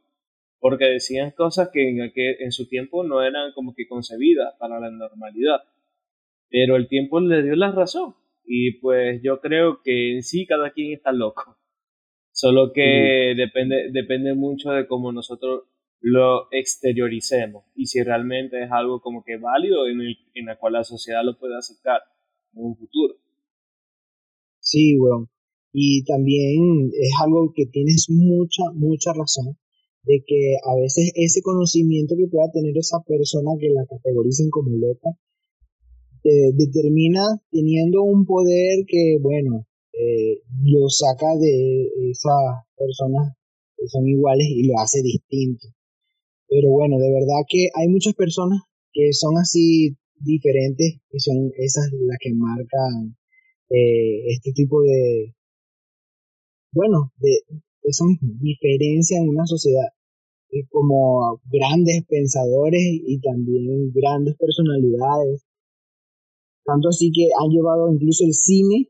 porque 0.59 0.85
decían 0.85 1.31
cosas 1.31 1.69
que 1.71 1.89
en, 1.89 2.11
en 2.15 2.51
su 2.51 2.67
tiempo 2.67 3.03
no 3.03 3.23
eran 3.23 3.53
como 3.53 3.73
que 3.73 3.87
concebidas 3.87 4.53
para 4.59 4.79
la 4.79 4.91
normalidad 4.91 5.61
pero 6.49 6.77
el 6.77 6.87
tiempo 6.87 7.19
le 7.19 7.43
dio 7.43 7.55
la 7.55 7.71
razón. 7.71 8.15
Y 8.45 8.79
pues 8.79 9.21
yo 9.23 9.41
creo 9.41 9.81
que 9.83 10.15
en 10.15 10.23
sí 10.23 10.45
cada 10.45 10.71
quien 10.71 10.93
está 10.93 11.11
loco. 11.11 11.57
Solo 12.35 12.73
que 12.73 13.33
depende, 13.37 13.91
depende 13.93 14.33
mucho 14.33 14.71
de 14.71 14.85
cómo 14.87 15.13
nosotros 15.13 15.63
lo 16.01 16.51
exterioricemos 16.51 17.63
y 17.77 17.85
si 17.85 18.03
realmente 18.03 18.61
es 18.61 18.69
algo 18.73 18.99
como 18.99 19.23
que 19.23 19.37
válido 19.37 19.87
en, 19.87 20.01
el, 20.01 20.17
en 20.33 20.47
la 20.47 20.59
cual 20.59 20.73
la 20.73 20.83
sociedad 20.83 21.23
lo 21.23 21.39
puede 21.39 21.55
aceptar 21.55 22.01
en 22.53 22.65
un 22.65 22.75
futuro. 22.75 23.15
Sí, 24.59 24.97
weón. 24.99 25.29
Y 25.71 26.03
también 26.03 26.91
es 26.91 27.11
algo 27.23 27.53
que 27.55 27.67
tienes 27.67 28.07
mucha, 28.09 28.63
mucha 28.73 29.13
razón, 29.13 29.57
de 30.03 30.21
que 30.27 30.57
a 30.61 30.75
veces 30.75 31.13
ese 31.15 31.41
conocimiento 31.41 32.15
que 32.17 32.27
pueda 32.27 32.51
tener 32.51 32.77
esa 32.77 32.97
persona 33.07 33.51
que 33.57 33.69
la 33.69 33.85
categoricen 33.85 34.49
como 34.49 34.75
loca, 34.75 35.09
eh, 36.25 36.51
determina 36.53 37.21
teniendo 37.49 38.03
un 38.03 38.25
poder 38.25 38.83
que, 38.85 39.19
bueno, 39.21 39.67
eh, 39.97 40.41
lo 40.63 40.89
saca 40.89 41.35
de 41.39 41.87
esas 42.11 42.65
personas 42.75 43.33
que 43.77 43.87
son 43.87 44.07
iguales 44.07 44.47
y 44.49 44.67
lo 44.67 44.79
hace 44.79 45.01
distinto. 45.01 45.67
Pero 46.47 46.69
bueno, 46.71 46.97
de 46.99 47.11
verdad 47.11 47.43
que 47.47 47.69
hay 47.73 47.87
muchas 47.87 48.13
personas 48.13 48.61
que 48.91 49.13
son 49.13 49.37
así 49.37 49.95
diferentes 50.19 50.99
y 51.11 51.19
son 51.19 51.51
esas 51.57 51.91
las 51.91 52.17
que 52.19 52.33
marcan 52.33 53.17
eh, 53.69 54.27
este 54.27 54.51
tipo 54.53 54.81
de, 54.81 55.33
bueno, 56.71 57.11
de 57.17 57.39
esa 57.83 58.05
diferencia 58.21 59.17
en 59.17 59.29
una 59.29 59.45
sociedad 59.45 59.87
eh, 60.51 60.65
como 60.69 61.41
grandes 61.45 62.05
pensadores 62.05 62.83
y 62.83 63.19
también 63.21 63.91
grandes 63.93 64.35
personalidades. 64.35 65.45
Tanto 66.65 66.89
así 66.89 67.11
que 67.13 67.29
han 67.39 67.49
llevado 67.49 67.91
incluso 67.91 68.25
el 68.25 68.33
cine 68.33 68.89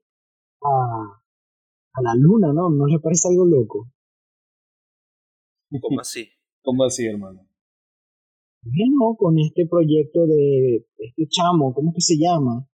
a, 0.66 1.22
a 1.94 2.02
la 2.02 2.14
luna, 2.18 2.54
¿no? 2.54 2.70
¿No 2.70 2.88
le 2.88 3.00
parece 3.00 3.30
algo 3.30 3.46
loco? 3.46 3.92
¿Cómo 5.82 6.00
así? 6.00 6.30
¿Cómo 6.62 6.84
así, 6.84 7.06
hermano? 7.06 7.48
Bueno, 8.62 9.16
con 9.18 9.38
este 9.38 9.68
proyecto 9.70 10.26
de 10.26 10.88
este 10.98 11.28
chamo, 11.30 11.74
¿cómo 11.74 11.94
que 11.94 12.02
se 12.02 12.16
llama? 12.18 12.68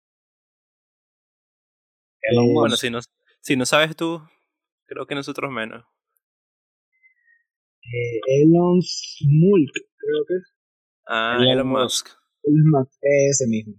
Eh, 2.30 2.52
bueno, 2.52 2.76
si 2.76 2.90
no, 2.90 2.99
si 3.40 3.57
no 3.57 3.64
sabes 3.64 3.97
tú, 3.97 4.21
creo 4.85 5.07
que 5.07 5.14
nosotros 5.14 5.50
menos. 5.50 5.85
Eh, 7.83 8.42
Elon 8.42 8.76
Musk, 8.76 9.75
creo 9.97 10.25
que 10.26 10.35
es. 10.35 10.54
Ah, 11.07 11.38
Elon, 11.40 11.68
Musk. 11.68 12.09
Elon 12.42 12.71
Musk, 12.71 12.99
ese 13.30 13.47
mismo. 13.47 13.75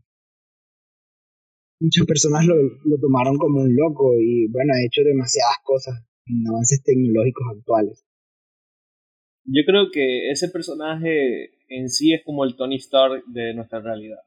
Muchas 1.80 2.06
personas 2.06 2.46
lo, 2.46 2.56
lo 2.56 2.98
tomaron 3.00 3.38
como 3.38 3.62
un 3.62 3.76
loco 3.76 4.14
y 4.20 4.48
bueno, 4.48 4.74
ha 4.74 4.86
hecho 4.86 5.02
demasiadas 5.04 5.58
cosas 5.64 5.96
en 6.26 6.48
avances 6.48 6.84
tecnológicos 6.84 7.46
actuales. 7.58 8.06
Yo 9.46 9.64
creo 9.66 9.90
que 9.92 10.30
ese 10.30 10.50
personaje 10.50 11.52
en 11.70 11.90
sí 11.90 12.14
es 12.14 12.24
como 12.24 12.44
el 12.44 12.56
Tony 12.56 12.76
Stark 12.76 13.24
de 13.28 13.54
nuestra 13.54 13.80
realidad. 13.80 14.20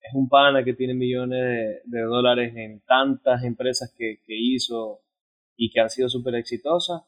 Es 0.00 0.14
un 0.14 0.28
pana 0.28 0.64
que 0.64 0.74
tiene 0.74 0.94
millones 0.94 1.82
de, 1.84 2.00
dólares 2.00 2.54
en 2.56 2.80
tantas 2.86 3.42
empresas 3.42 3.92
que, 3.98 4.20
que 4.24 4.34
hizo 4.36 5.00
y 5.56 5.70
que 5.70 5.80
han 5.80 5.90
sido 5.90 6.08
súper 6.08 6.36
exitosas 6.36 7.02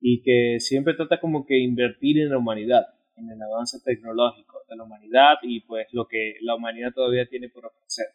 y 0.00 0.22
que 0.22 0.58
siempre 0.58 0.94
trata 0.94 1.20
como 1.20 1.46
que 1.46 1.58
invertir 1.58 2.18
en 2.18 2.30
la 2.30 2.38
humanidad, 2.38 2.86
en 3.16 3.30
el 3.30 3.40
avance 3.40 3.78
tecnológico 3.84 4.58
de 4.68 4.76
la 4.76 4.84
humanidad 4.84 5.34
y 5.42 5.60
pues 5.60 5.86
lo 5.92 6.06
que 6.06 6.34
la 6.40 6.56
humanidad 6.56 6.92
todavía 6.92 7.26
tiene 7.28 7.48
por 7.48 7.66
ofrecer. 7.66 8.06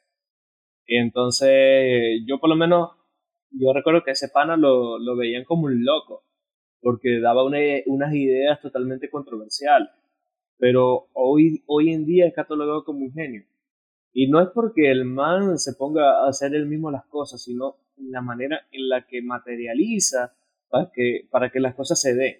Entonces 0.87 2.21
yo 2.27 2.39
por 2.39 2.49
lo 2.49 2.55
menos, 2.55 2.91
yo 3.51 3.73
recuerdo 3.73 4.03
que 4.03 4.11
ese 4.11 4.29
pana 4.29 4.57
lo, 4.57 4.99
lo 4.99 5.15
veían 5.15 5.43
como 5.43 5.65
un 5.65 5.83
loco, 5.83 6.23
porque 6.81 7.19
daba 7.19 7.43
unas 7.43 8.13
ideas 8.13 8.61
totalmente 8.61 9.09
controversiales, 9.09 9.89
pero 10.57 11.07
hoy, 11.13 11.63
hoy 11.65 11.91
en 11.91 12.05
día 12.05 12.27
es 12.27 12.33
catalogado 12.33 12.83
como 12.83 12.99
un 12.99 13.13
genio. 13.13 13.43
Y 14.13 14.29
no 14.29 14.41
es 14.41 14.49
porque 14.53 14.91
el 14.91 15.03
man 15.03 15.57
se 15.57 15.73
ponga 15.73 16.23
a 16.23 16.29
hacer 16.29 16.53
él 16.55 16.67
mismo 16.67 16.91
las 16.91 17.05
cosas, 17.07 17.43
sino 17.43 17.77
la 17.97 18.21
manera 18.21 18.67
en 18.71 18.87
la 18.87 19.05
que 19.07 19.21
materializa 19.21 20.35
para 20.69 20.91
que, 20.93 21.27
para 21.29 21.49
que 21.49 21.59
las 21.59 21.75
cosas 21.75 21.99
se 21.99 22.13
den. 22.13 22.35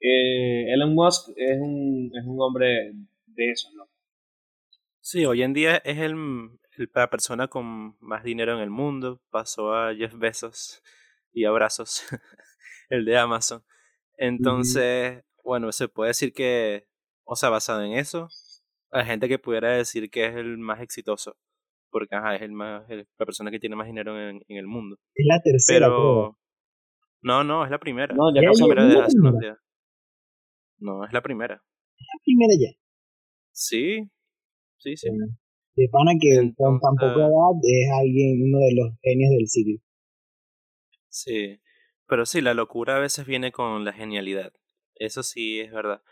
Eh, 0.00 0.72
Elon 0.72 0.94
Musk 0.94 1.30
es 1.36 1.58
un, 1.60 2.12
es 2.14 2.24
un 2.24 2.40
hombre 2.40 2.92
de 3.26 3.50
eso, 3.50 3.68
¿no? 3.74 3.88
Sí, 5.00 5.24
hoy 5.24 5.42
en 5.42 5.54
día 5.54 5.78
es 5.78 5.98
el, 5.98 6.14
la 6.94 7.10
persona 7.10 7.48
con 7.48 7.96
más 8.00 8.24
dinero 8.24 8.54
en 8.54 8.60
el 8.60 8.70
mundo. 8.70 9.20
Pasó 9.30 9.74
a 9.74 9.94
Jeff 9.94 10.14
Bezos 10.14 10.82
y 11.32 11.44
abrazos, 11.44 12.02
el 12.88 13.04
de 13.04 13.18
Amazon. 13.18 13.62
Entonces, 14.16 15.24
bueno, 15.44 15.70
se 15.72 15.88
puede 15.88 16.08
decir 16.08 16.32
que, 16.32 16.86
o 17.24 17.36
sea, 17.36 17.50
basado 17.50 17.82
en 17.82 17.92
eso, 17.92 18.28
hay 18.90 19.04
gente 19.04 19.28
que 19.28 19.38
pudiera 19.38 19.72
decir 19.72 20.10
que 20.10 20.26
es 20.26 20.36
el 20.36 20.58
más 20.58 20.80
exitoso. 20.80 21.36
Porque 21.90 22.14
ajá, 22.14 22.36
es 22.36 22.42
el 22.42 22.52
más, 22.52 22.84
la 22.88 23.26
persona 23.26 23.50
que 23.50 23.58
tiene 23.58 23.76
más 23.76 23.86
dinero 23.86 24.20
en, 24.20 24.42
en 24.46 24.56
el 24.56 24.66
mundo. 24.66 24.98
Es 25.14 25.26
la 25.26 25.40
tercera. 25.40 25.86
Pero, 25.86 26.38
no, 27.22 27.44
no, 27.44 27.64
es 27.64 27.70
la 27.70 27.78
primera. 27.78 28.14
No, 28.14 28.32
ya 28.34 28.40
es 28.40 28.60
la 28.60 28.66
primera 28.66 28.86
de 28.86 29.00
hace 29.00 29.18
unos 29.18 29.38
días. 29.38 29.58
No, 30.78 31.04
es 31.04 31.12
la 31.12 31.22
primera. 31.22 31.54
Es 31.96 32.06
la 32.12 32.20
primera 32.24 32.54
ya. 32.58 32.78
Sí, 33.52 34.08
sí, 34.76 34.96
sí. 34.96 35.08
De 35.78 35.88
pana 35.92 36.10
que 36.20 36.34
con 36.34 36.46
Entonces- 36.46 36.82
tan 36.82 36.94
poca 36.96 37.20
edad 37.24 37.54
es 37.62 37.88
alguien, 38.00 38.42
uno 38.42 38.58
de 38.58 38.74
los 38.74 38.98
genios 39.00 39.30
del 39.30 39.46
siglo. 39.46 39.78
Sí. 41.08 41.60
Pero 42.08 42.26
sí, 42.26 42.40
la 42.40 42.52
locura 42.54 42.96
a 42.96 42.98
veces 42.98 43.26
viene 43.26 43.52
con 43.52 43.84
la 43.84 43.92
genialidad. 43.92 44.52
Eso 44.96 45.22
sí 45.22 45.60
es 45.60 45.70
verdad. 45.70 46.02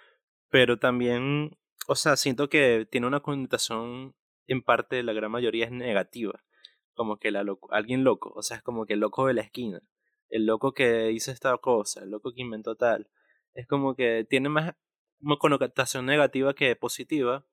Pero 0.50 0.78
también, 0.78 1.58
o 1.88 1.96
sea, 1.96 2.14
siento 2.16 2.48
que 2.48 2.86
tiene 2.88 3.08
una 3.08 3.20
connotación, 3.20 4.14
en 4.46 4.62
parte, 4.62 5.02
la 5.02 5.12
gran 5.14 5.32
mayoría 5.32 5.64
es 5.64 5.72
negativa. 5.72 6.44
Como 6.94 7.18
que 7.18 7.32
la 7.32 7.42
loco, 7.42 7.72
alguien 7.72 8.04
loco, 8.04 8.32
o 8.36 8.42
sea, 8.42 8.58
es 8.58 8.62
como 8.62 8.86
que 8.86 8.92
el 8.92 9.00
loco 9.00 9.26
de 9.26 9.34
la 9.34 9.42
esquina. 9.42 9.80
El 10.28 10.46
loco 10.46 10.72
que 10.74 11.10
hizo 11.10 11.32
esta 11.32 11.56
cosa, 11.58 12.04
el 12.04 12.10
loco 12.10 12.32
que 12.32 12.42
inventó 12.42 12.76
tal. 12.76 13.10
Es 13.52 13.66
como 13.66 13.96
que 13.96 14.24
tiene 14.30 14.48
más 14.48 14.74
una 15.20 15.36
connotación 15.38 16.06
negativa 16.06 16.54
que 16.54 16.76
positiva, 16.76 17.44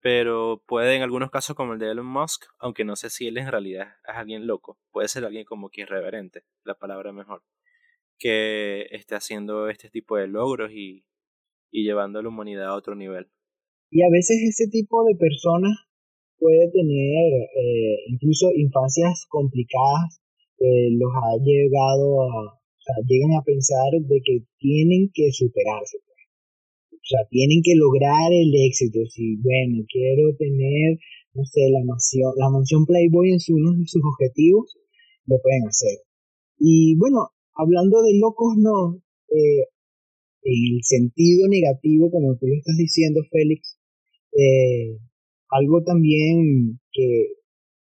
pero 0.00 0.62
puede 0.66 0.94
en 0.96 1.02
algunos 1.02 1.30
casos 1.30 1.56
como 1.56 1.72
el 1.72 1.78
de 1.78 1.90
Elon 1.90 2.06
Musk, 2.06 2.44
aunque 2.58 2.84
no 2.84 2.96
sé 2.96 3.10
si 3.10 3.26
él 3.26 3.38
en 3.38 3.50
realidad 3.50 3.88
es 4.08 4.14
alguien 4.14 4.46
loco, 4.46 4.78
puede 4.92 5.08
ser 5.08 5.24
alguien 5.24 5.44
como 5.44 5.70
que 5.70 5.82
irreverente, 5.82 6.44
la 6.64 6.74
palabra 6.74 7.12
mejor, 7.12 7.42
que 8.18 8.86
esté 8.90 9.14
haciendo 9.16 9.68
este 9.68 9.90
tipo 9.90 10.16
de 10.16 10.28
logros 10.28 10.70
y, 10.72 11.04
y 11.70 11.84
llevando 11.84 12.18
a 12.18 12.22
la 12.22 12.28
humanidad 12.28 12.68
a 12.68 12.76
otro 12.76 12.94
nivel. 12.94 13.28
Y 13.90 14.02
a 14.02 14.10
veces 14.10 14.36
ese 14.48 14.70
tipo 14.70 15.02
de 15.04 15.16
personas 15.16 15.72
puede 16.38 16.70
tener 16.70 17.32
eh, 17.56 17.96
incluso 18.08 18.50
infancias 18.54 19.26
complicadas, 19.28 20.22
eh, 20.58 20.90
los 20.92 21.10
ha 21.14 21.36
llegado 21.42 22.22
a, 22.22 22.54
o 22.54 22.80
sea, 22.80 22.94
llegan 23.06 23.32
a 23.38 23.42
pensar 23.42 23.90
de 23.92 24.20
que 24.24 24.44
tienen 24.58 25.10
que 25.12 25.30
superarse. 25.32 25.98
O 27.02 27.06
sea, 27.08 27.20
tienen 27.30 27.62
que 27.62 27.74
lograr 27.76 28.32
el 28.32 28.52
éxito. 28.66 29.00
Si, 29.10 29.36
bueno, 29.36 29.84
quiero 29.90 30.34
tener, 30.36 30.98
no 31.34 31.44
sé, 31.44 31.70
la 31.70 31.84
mansión, 31.84 32.32
la 32.36 32.50
mansión 32.50 32.86
Playboy 32.86 33.32
en 33.32 33.40
su- 33.40 33.54
uno 33.56 33.72
de 33.78 33.86
sus 33.86 34.02
objetivos, 34.04 34.76
lo 35.26 35.36
pueden 35.42 35.66
hacer. 35.68 35.98
Y 36.58 36.96
bueno, 36.96 37.30
hablando 37.54 38.02
de 38.02 38.18
locos, 38.18 38.56
no, 38.58 38.96
eh, 39.30 39.64
en 40.44 40.76
el 40.76 40.80
sentido 40.82 41.48
negativo, 41.48 42.10
como 42.10 42.36
tú 42.36 42.46
lo 42.46 42.54
estás 42.54 42.76
diciendo, 42.76 43.20
Félix, 43.30 43.78
eh, 44.32 44.98
algo 45.50 45.82
también 45.84 46.80
que 46.92 47.28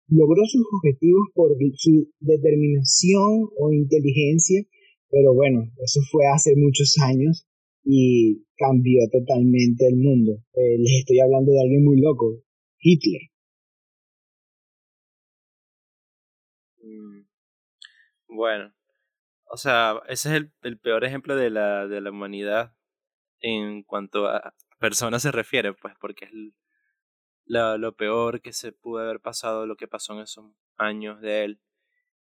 logró 0.09 0.43
sus 0.47 0.65
objetivos 0.79 1.29
por 1.35 1.57
su 1.77 2.09
determinación 2.21 3.49
o 3.59 3.73
inteligencia, 3.73 4.63
pero 5.11 5.35
bueno, 5.35 5.71
eso 5.85 6.01
fue 6.11 6.27
hace 6.27 6.55
muchos 6.57 6.95
años 7.03 7.47
y 7.85 8.45
cambió 8.59 9.01
totalmente 9.13 9.87
el 9.89 9.97
mundo. 9.97 10.33
Eh, 10.55 10.79
les 10.79 11.01
estoy 11.01 11.21
hablando 11.21 11.53
de 11.53 11.61
alguien 11.63 11.85
muy 11.85 12.01
loco, 12.01 12.43
Hitler. 12.81 13.23
Mm, 16.83 17.27
Bueno, 18.29 18.73
o 19.47 19.57
sea, 19.57 20.01
ese 20.09 20.37
es 20.37 20.45
el, 20.63 20.79
peor 20.81 21.05
ejemplo 21.05 21.37
de 21.37 21.51
la, 21.51 21.87
de 21.89 22.01
la 22.01 22.11
humanidad 22.11 22.75
en 23.41 23.85
cuanto 23.85 24.29
a 24.29 24.55
personas 24.81 25.23
se 25.23 25.33
refiere, 25.33 25.75
pues, 25.75 25.95
porque 26.01 26.27
es 26.27 26.33
la- 27.47 27.79
lo 27.79 27.95
peor 27.97 28.41
que 28.43 28.53
se 28.53 28.73
pudo 28.73 29.01
haber 29.03 29.21
pasado, 29.21 29.67
lo 29.67 29.77
que 29.77 29.89
pasó 29.89 30.15
en 30.15 30.21
esos 30.21 30.47
años 30.77 31.21
de 31.21 31.45
él. 31.45 31.61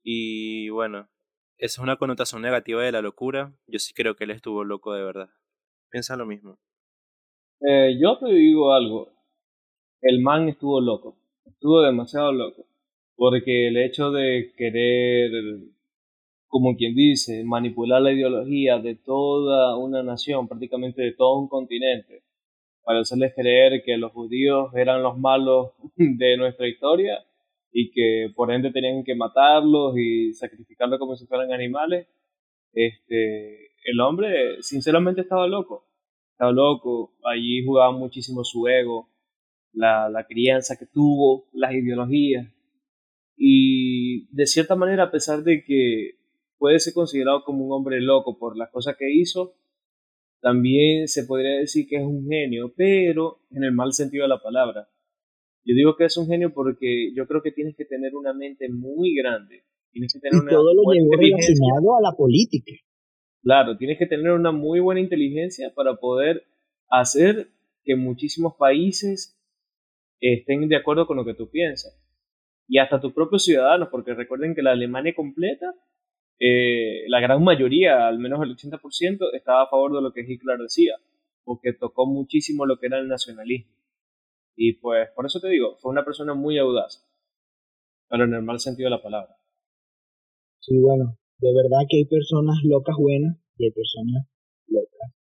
Y 0.05 0.71
bueno, 0.71 1.11
esa 1.59 1.81
es 1.83 1.85
una 1.85 1.97
connotación 1.99 2.43
negativa 2.43 2.83
de 2.83 2.93
la 2.93 3.03
locura. 3.03 3.55
Yo 3.69 3.79
sí 3.81 3.95
creo 3.95 4.17
que 4.17 4.25
él 4.25 4.33
estuvo 4.33 4.65
loco 4.65 4.95
de 4.95 5.05
verdad. 5.05 5.31
Piensa 5.91 6.17
lo 6.17 6.27
mismo. 6.27 6.59
Eh, 7.61 7.99
yo 8.01 8.19
te 8.19 8.33
digo 8.33 8.73
algo. 8.73 9.11
El 10.01 10.21
man 10.21 10.49
estuvo 10.49 10.81
loco. 10.81 11.17
Estuvo 11.45 11.83
demasiado 11.83 12.33
loco. 12.33 12.67
Porque 13.17 13.69
el 13.69 13.77
hecho 13.77 14.11
de 14.11 14.53
querer 14.57 15.31
como 16.49 16.77
quien 16.77 16.95
dice, 16.95 17.45
manipular 17.45 18.03
la 18.03 18.13
ideología 18.13 18.79
de 18.79 18.97
toda 18.97 19.77
una 19.77 20.03
nación, 20.03 20.49
prácticamente 20.49 21.03
de 21.03 21.13
todo 21.13 21.39
un 21.39 21.49
continente, 21.49 22.23
para 22.83 23.01
hacerles 23.01 23.35
creer 23.35 23.83
que 23.85 23.99
los 23.99 24.13
judíos 24.13 24.75
eran 24.75 25.03
los 25.03 25.19
malos 25.19 25.73
de 25.97 26.37
nuestra 26.39 26.67
historia 26.67 27.23
y 27.71 27.91
que 27.91 28.33
por 28.35 28.51
ende 28.51 28.73
tenían 28.73 29.05
que 29.05 29.15
matarlos 29.15 29.97
y 29.99 30.33
sacrificarlos 30.33 30.99
como 30.99 31.17
si 31.17 31.27
fueran 31.27 31.53
animales, 31.53 32.09
este, 32.73 33.68
el 33.91 34.01
hombre 34.01 34.63
sinceramente 34.63 35.23
estaba 35.23 35.47
loco, 35.47 35.87
estaba 36.33 36.53
loco, 36.53 37.15
allí 37.25 37.65
jugaba 37.65 37.93
muchísimo 37.93 38.45
su 38.45 38.67
ego, 38.69 39.09
la, 39.73 40.09
la 40.09 40.27
crianza 40.27 40.77
que 40.79 40.87
tuvo, 40.87 41.49
las 41.53 41.73
ideologías, 41.73 42.47
y 43.37 44.27
de 44.35 44.47
cierta 44.47 44.75
manera, 44.75 45.05
a 45.05 45.11
pesar 45.11 45.43
de 45.43 45.65
que 45.65 46.19
puede 46.59 46.81
ser 46.81 46.93
considerado 46.93 47.45
como 47.45 47.65
un 47.65 47.73
hombre 47.73 48.01
loco 48.01 48.39
por 48.39 48.57
las 48.57 48.71
cosas 48.71 48.97
que 48.99 49.11
hizo, 49.11 49.55
también 50.41 51.09
se 51.09 51.25
podría 51.25 51.59
decir 51.59 51.87
que 51.89 51.97
es 51.97 52.03
un 52.03 52.29
genio, 52.29 52.73
pero 52.77 53.41
en 53.51 53.65
el 53.65 53.73
mal 53.73 53.93
sentido 53.93 54.25
de 54.25 54.29
la 54.29 54.43
palabra. 54.43 54.89
Yo 55.65 55.75
digo 55.75 55.97
que 55.97 56.05
es 56.05 56.17
un 56.17 56.27
genio 56.27 56.53
porque 56.53 57.13
yo 57.15 57.27
creo 57.27 57.43
que 57.43 57.53
tienes 57.53 57.77
que 57.77 57.85
tener 57.85 58.15
una 58.15 58.33
mente 58.33 58.69
muy 58.69 59.15
grande. 59.15 59.65
Tienes 59.93 60.13
que 60.13 60.21
tener 60.21 60.43
y 60.45 60.49
todo 60.49 60.75
lo 60.75 60.83
llevó 60.93 61.13
relacionado 61.13 61.97
a 61.97 62.03
la 62.03 62.17
política. 62.17 62.73
Claro, 63.49 63.79
tienes 63.79 63.97
que 63.99 64.05
tener 64.05 64.33
una 64.33 64.53
muy 64.53 64.79
buena 64.79 65.01
inteligencia 65.01 65.73
para 65.75 65.95
poder 65.95 66.45
hacer 66.91 67.49
que 67.83 67.97
muchísimos 67.97 68.57
países 68.57 69.41
estén 70.21 70.69
de 70.69 70.77
acuerdo 70.77 71.07
con 71.07 71.17
lo 71.17 71.25
que 71.25 71.33
tú 71.33 71.49
piensas. 71.49 71.99
Y 72.69 72.77
hasta 72.77 73.01
tus 73.01 73.15
propios 73.15 73.45
ciudadanos, 73.45 73.89
porque 73.91 74.13
recuerden 74.13 74.55
que 74.55 74.61
la 74.61 74.73
Alemania 74.73 75.15
completa 75.17 75.75
eh, 76.39 77.09
la 77.09 77.21
gran 77.21 77.43
mayoría, 77.43 78.07
al 78.07 78.19
menos 78.19 78.43
el 78.43 78.55
80%, 78.55 79.33
estaba 79.33 79.63
a 79.63 79.71
favor 79.71 79.95
de 79.95 80.03
lo 80.03 80.13
que 80.13 80.31
Hitler 80.31 80.59
decía, 80.59 80.97
porque 81.43 81.73
tocó 81.73 82.05
muchísimo 82.05 82.67
lo 82.67 82.79
que 82.79 82.89
era 82.89 82.99
el 82.99 83.09
nacionalismo. 83.09 83.73
Y 84.57 84.75
pues 84.75 85.09
por 85.17 85.25
eso 85.25 85.41
te 85.41 85.49
digo, 85.49 85.79
fue 85.79 85.91
una 85.91 86.05
persona 86.05 86.35
muy 86.35 86.59
audaz, 86.59 87.03
pero 88.11 88.25
en 88.25 88.35
el 88.35 88.43
mal 88.43 88.61
sentido 88.61 88.91
de 88.91 88.97
la 88.97 89.03
palabra. 89.03 89.35
Sí, 90.61 90.79
bueno, 90.79 91.17
de 91.39 91.55
verdad 91.55 91.87
que 91.89 91.99
hay 91.99 92.05
personas 92.05 92.59
locas 92.65 92.97
buenas 92.99 93.37
y 93.57 93.67
hay 93.67 93.71
personas 93.71 94.27
locas. 94.67 95.15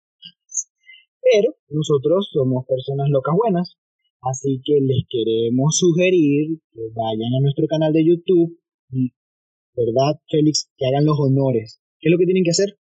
Pero 1.21 1.55
nosotros 1.69 2.29
somos 2.31 2.65
personas 2.65 3.09
locas 3.09 3.35
buenas, 3.35 3.77
así 4.21 4.61
que 4.63 4.79
les 4.81 5.03
queremos 5.09 5.77
sugerir 5.77 6.59
que 6.71 6.81
vayan 6.93 7.33
a 7.37 7.41
nuestro 7.41 7.67
canal 7.67 7.91
de 7.93 8.05
YouTube 8.05 8.59
y 8.91 9.11
¿verdad, 9.75 10.21
Félix? 10.29 10.71
Que 10.77 10.87
hagan 10.87 11.05
los 11.05 11.17
honores. 11.19 11.81
¿Qué 11.99 12.09
es 12.09 12.11
lo 12.11 12.17
que 12.17 12.25
tienen 12.25 12.43
que 12.43 12.51
hacer? 12.51 12.79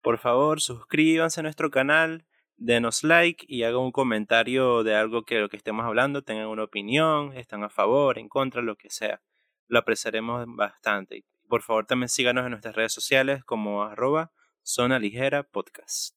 Por 0.00 0.18
favor, 0.18 0.60
suscríbanse 0.60 1.40
a 1.40 1.42
nuestro 1.42 1.70
canal, 1.70 2.26
denos 2.56 3.04
like 3.04 3.44
y 3.48 3.62
hagan 3.62 3.80
un 3.80 3.92
comentario 3.92 4.82
de 4.84 4.94
algo 4.94 5.24
que 5.24 5.40
lo 5.40 5.48
que 5.48 5.56
estemos 5.56 5.84
hablando, 5.84 6.22
tengan 6.22 6.48
una 6.48 6.64
opinión, 6.64 7.32
están 7.36 7.62
a 7.64 7.68
favor, 7.68 8.18
en 8.18 8.28
contra, 8.28 8.62
lo 8.62 8.76
que 8.76 8.90
sea. 8.90 9.22
Lo 9.68 9.78
apreciaremos 9.78 10.44
bastante. 10.48 11.24
Por 11.52 11.60
favor, 11.60 11.84
también 11.84 12.08
síganos 12.08 12.46
en 12.46 12.52
nuestras 12.52 12.74
redes 12.74 12.94
sociales 12.94 13.44
como 13.44 13.82
arroba 13.82 14.32
zona 14.62 14.98
ligera 14.98 15.42
podcast. 15.42 16.14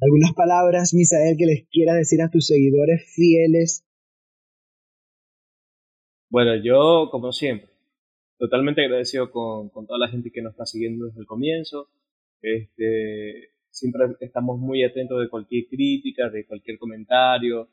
¿Algunas 0.00 0.32
palabras, 0.32 0.94
Misael, 0.94 1.36
que 1.36 1.44
les 1.44 1.68
quiera 1.68 1.92
decir 1.92 2.22
a 2.22 2.30
tus 2.30 2.46
seguidores 2.46 3.12
fieles 3.14 3.84
bueno, 6.30 6.56
yo, 6.56 7.10
como 7.10 7.30
siempre, 7.30 7.68
totalmente 8.38 8.82
agradecido 8.82 9.30
con, 9.30 9.68
con, 9.68 9.86
toda 9.86 9.98
la 9.98 10.08
gente 10.08 10.30
que 10.32 10.40
nos 10.40 10.52
está 10.52 10.64
siguiendo 10.64 11.04
desde 11.04 11.20
el 11.20 11.26
comienzo. 11.26 11.90
Este, 12.40 13.50
siempre 13.68 14.16
estamos 14.20 14.58
muy 14.58 14.82
atentos 14.82 15.20
de 15.20 15.28
cualquier 15.28 15.66
crítica, 15.66 16.30
de 16.30 16.46
cualquier 16.46 16.78
comentario. 16.78 17.68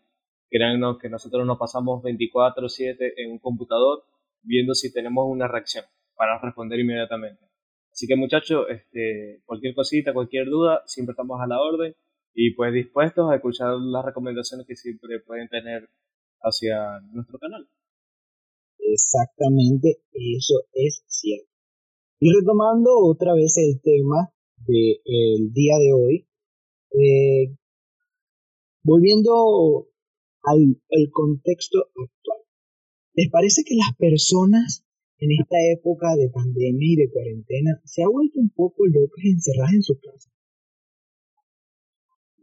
Créannos 0.49 0.99
que 0.99 1.07
nosotros 1.07 1.45
nos 1.47 1.57
pasamos 1.57 2.03
24/7 2.03 3.13
en 3.15 3.31
un 3.31 3.39
computador 3.39 4.03
viendo 4.43 4.73
si 4.73 4.91
tenemos 4.91 5.25
una 5.27 5.47
reacción 5.47 5.85
para 6.15 6.39
responder 6.39 6.79
inmediatamente. 6.79 7.43
Así 7.91 8.07
que 8.07 8.15
muchachos, 8.15 8.65
este, 8.69 9.41
cualquier 9.45 9.75
cosita, 9.75 10.13
cualquier 10.13 10.47
duda, 10.47 10.81
siempre 10.85 11.11
estamos 11.13 11.39
a 11.41 11.47
la 11.47 11.61
orden 11.61 11.95
y 12.33 12.53
pues 12.55 12.73
dispuestos 12.73 13.29
a 13.31 13.35
escuchar 13.35 13.75
las 13.79 14.03
recomendaciones 14.03 14.65
que 14.67 14.75
siempre 14.75 15.19
pueden 15.19 15.47
tener 15.49 15.89
hacia 16.41 16.99
nuestro 17.11 17.37
canal. 17.39 17.67
Exactamente, 18.79 20.01
eso 20.11 20.55
es 20.73 21.03
cierto. 21.07 21.49
Y 22.19 22.33
retomando 22.33 22.89
otra 23.05 23.33
vez 23.33 23.57
el 23.57 23.81
tema 23.81 24.33
del 24.57 25.51
día 25.53 25.75
de 25.77 25.93
hoy, 25.93 26.27
eh, 26.91 27.55
volviendo 28.83 29.87
al 30.43 31.09
contexto 31.11 31.79
actual, 31.79 32.32
¿les 33.13 33.29
parece 33.29 33.63
que 33.63 33.75
las 33.75 33.95
personas 33.97 34.85
en 35.17 35.31
esta 35.39 35.55
época 35.71 36.15
de 36.15 36.29
pandemia 36.29 36.93
y 36.93 36.95
de 36.95 37.11
cuarentena 37.11 37.79
se 37.85 38.03
han 38.03 38.11
vuelto 38.11 38.39
un 38.39 38.49
poco 38.49 38.85
locas 38.85 39.23
encerradas 39.23 39.73
en 39.73 39.83
su 39.83 39.99
casa? 39.99 40.29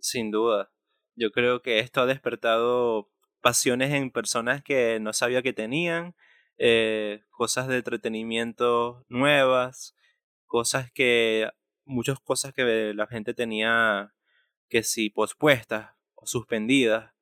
Sin 0.01 0.31
duda. 0.31 0.73
Yo 1.15 1.31
creo 1.31 1.61
que 1.61 1.81
esto 1.81 2.01
ha 2.01 2.07
despertado 2.07 3.11
pasiones 3.43 3.93
en 3.93 4.11
personas 4.11 4.63
que 4.63 4.99
no 5.01 5.13
sabía 5.13 5.43
que 5.43 5.53
tenían 5.53 6.15
eh, 6.57 7.23
cosas 7.31 7.69
de 7.69 7.77
entretenimiento 7.77 9.05
nuevas, 9.09 9.95
cosas 10.47 10.91
que, 10.93 11.49
muchas 11.85 12.21
cosas 12.21 12.53
que 12.55 12.93
la 12.95 13.07
gente 13.07 13.35
tenía 13.35 14.15
que 14.69 14.83
si 14.83 15.11
pospuestas 15.11 15.91
o 16.15 16.27
suspendidas. 16.27 17.13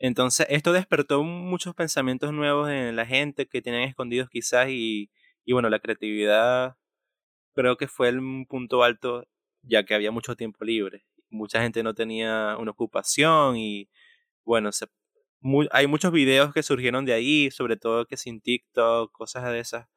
Entonces 0.00 0.46
esto 0.48 0.72
despertó 0.72 1.22
muchos 1.22 1.74
pensamientos 1.74 2.32
nuevos 2.32 2.70
en 2.70 2.96
la 2.96 3.04
gente 3.06 3.46
que 3.46 3.60
tenían 3.60 3.82
escondidos 3.82 4.30
quizás 4.30 4.68
y, 4.70 5.10
bueno, 5.46 5.68
la 5.68 5.78
creatividad 5.78 6.76
creo 7.54 7.76
que 7.76 7.88
fue 7.88 8.08
el 8.08 8.20
punto 8.48 8.82
alto 8.82 9.26
ya 9.62 9.84
que 9.84 9.94
había 9.94 10.10
mucho 10.10 10.36
tiempo 10.36 10.64
libre. 10.64 11.04
Mucha 11.30 11.62
gente 11.62 11.82
no 11.82 11.94
tenía 11.94 12.56
una 12.58 12.70
ocupación 12.72 13.58
y 13.58 13.90
bueno, 14.44 14.72
se 14.72 14.86
hay 15.70 15.86
muchos 15.86 16.12
videos 16.12 16.52
que 16.54 16.62
surgieron 16.62 17.04
de 17.04 17.14
ahí, 17.14 17.50
sobre 17.50 17.76
todo 17.76 18.06
que 18.06 18.16
sin 18.16 18.40
TikTok, 18.40 19.12
cosas 19.12 19.44
de 19.50 19.60
esas, 19.60 19.88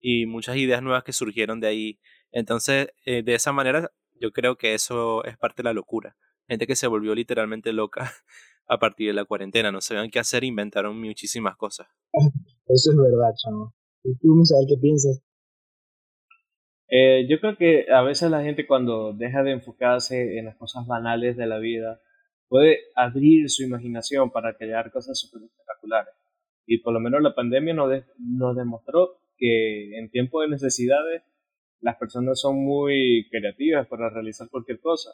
y 0.00 0.26
muchas 0.26 0.56
ideas 0.56 0.82
nuevas 0.82 1.04
que 1.04 1.12
surgieron 1.12 1.60
de 1.60 1.68
ahí. 1.68 2.00
Entonces, 2.32 2.88
eh, 3.04 3.22
de 3.24 3.34
esa 3.34 3.52
manera, 3.52 3.92
yo 4.20 4.32
creo 4.32 4.56
que 4.56 4.74
eso 4.74 5.24
es 5.24 5.36
parte 5.38 5.62
de 5.62 5.64
la 5.64 5.72
locura. 5.72 6.16
Gente 6.48 6.66
que 6.66 6.76
se 6.76 6.88
volvió 6.88 7.14
literalmente 7.14 7.72
loca 7.72 8.12
a 8.68 8.78
partir 8.78 9.08
de 9.08 9.14
la 9.14 9.24
cuarentena, 9.24 9.72
no 9.72 9.80
sabían 9.80 10.10
qué 10.10 10.18
hacer, 10.18 10.44
inventaron 10.44 11.00
muchísimas 11.00 11.56
cosas. 11.56 11.88
Eso 12.66 12.90
es 12.90 12.96
verdad, 12.96 13.32
chamo. 13.42 13.74
¿Y 14.04 14.14
tú, 14.18 14.44
saber 14.44 14.66
qué 14.68 14.76
piensas? 14.80 15.22
Eh, 16.90 17.26
yo 17.28 17.40
creo 17.40 17.56
que 17.56 17.86
a 17.90 18.02
veces 18.02 18.30
la 18.30 18.42
gente 18.42 18.66
cuando 18.66 19.12
deja 19.12 19.42
de 19.42 19.52
enfocarse 19.52 20.38
en 20.38 20.46
las 20.46 20.56
cosas 20.56 20.86
banales 20.86 21.36
de 21.36 21.46
la 21.46 21.58
vida, 21.58 22.00
puede 22.48 22.78
abrir 22.94 23.48
su 23.50 23.62
imaginación 23.62 24.30
para 24.30 24.56
crear 24.56 24.90
cosas 24.90 25.18
súper 25.18 25.42
espectaculares. 25.42 26.14
Y 26.66 26.78
por 26.78 26.92
lo 26.92 27.00
menos 27.00 27.22
la 27.22 27.34
pandemia 27.34 27.74
nos, 27.74 27.90
nos 28.18 28.56
demostró 28.56 29.20
que 29.36 29.98
en 29.98 30.10
tiempos 30.10 30.42
de 30.42 30.48
necesidades 30.48 31.22
las 31.80 31.96
personas 31.96 32.40
son 32.40 32.56
muy 32.56 33.28
creativas 33.30 33.86
para 33.86 34.10
realizar 34.10 34.48
cualquier 34.50 34.80
cosa. 34.80 35.10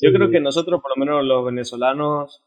Yo 0.00 0.12
creo 0.12 0.30
que 0.30 0.40
nosotros, 0.40 0.80
por 0.80 0.96
lo 0.96 1.04
menos 1.04 1.24
los 1.24 1.44
venezolanos, 1.44 2.44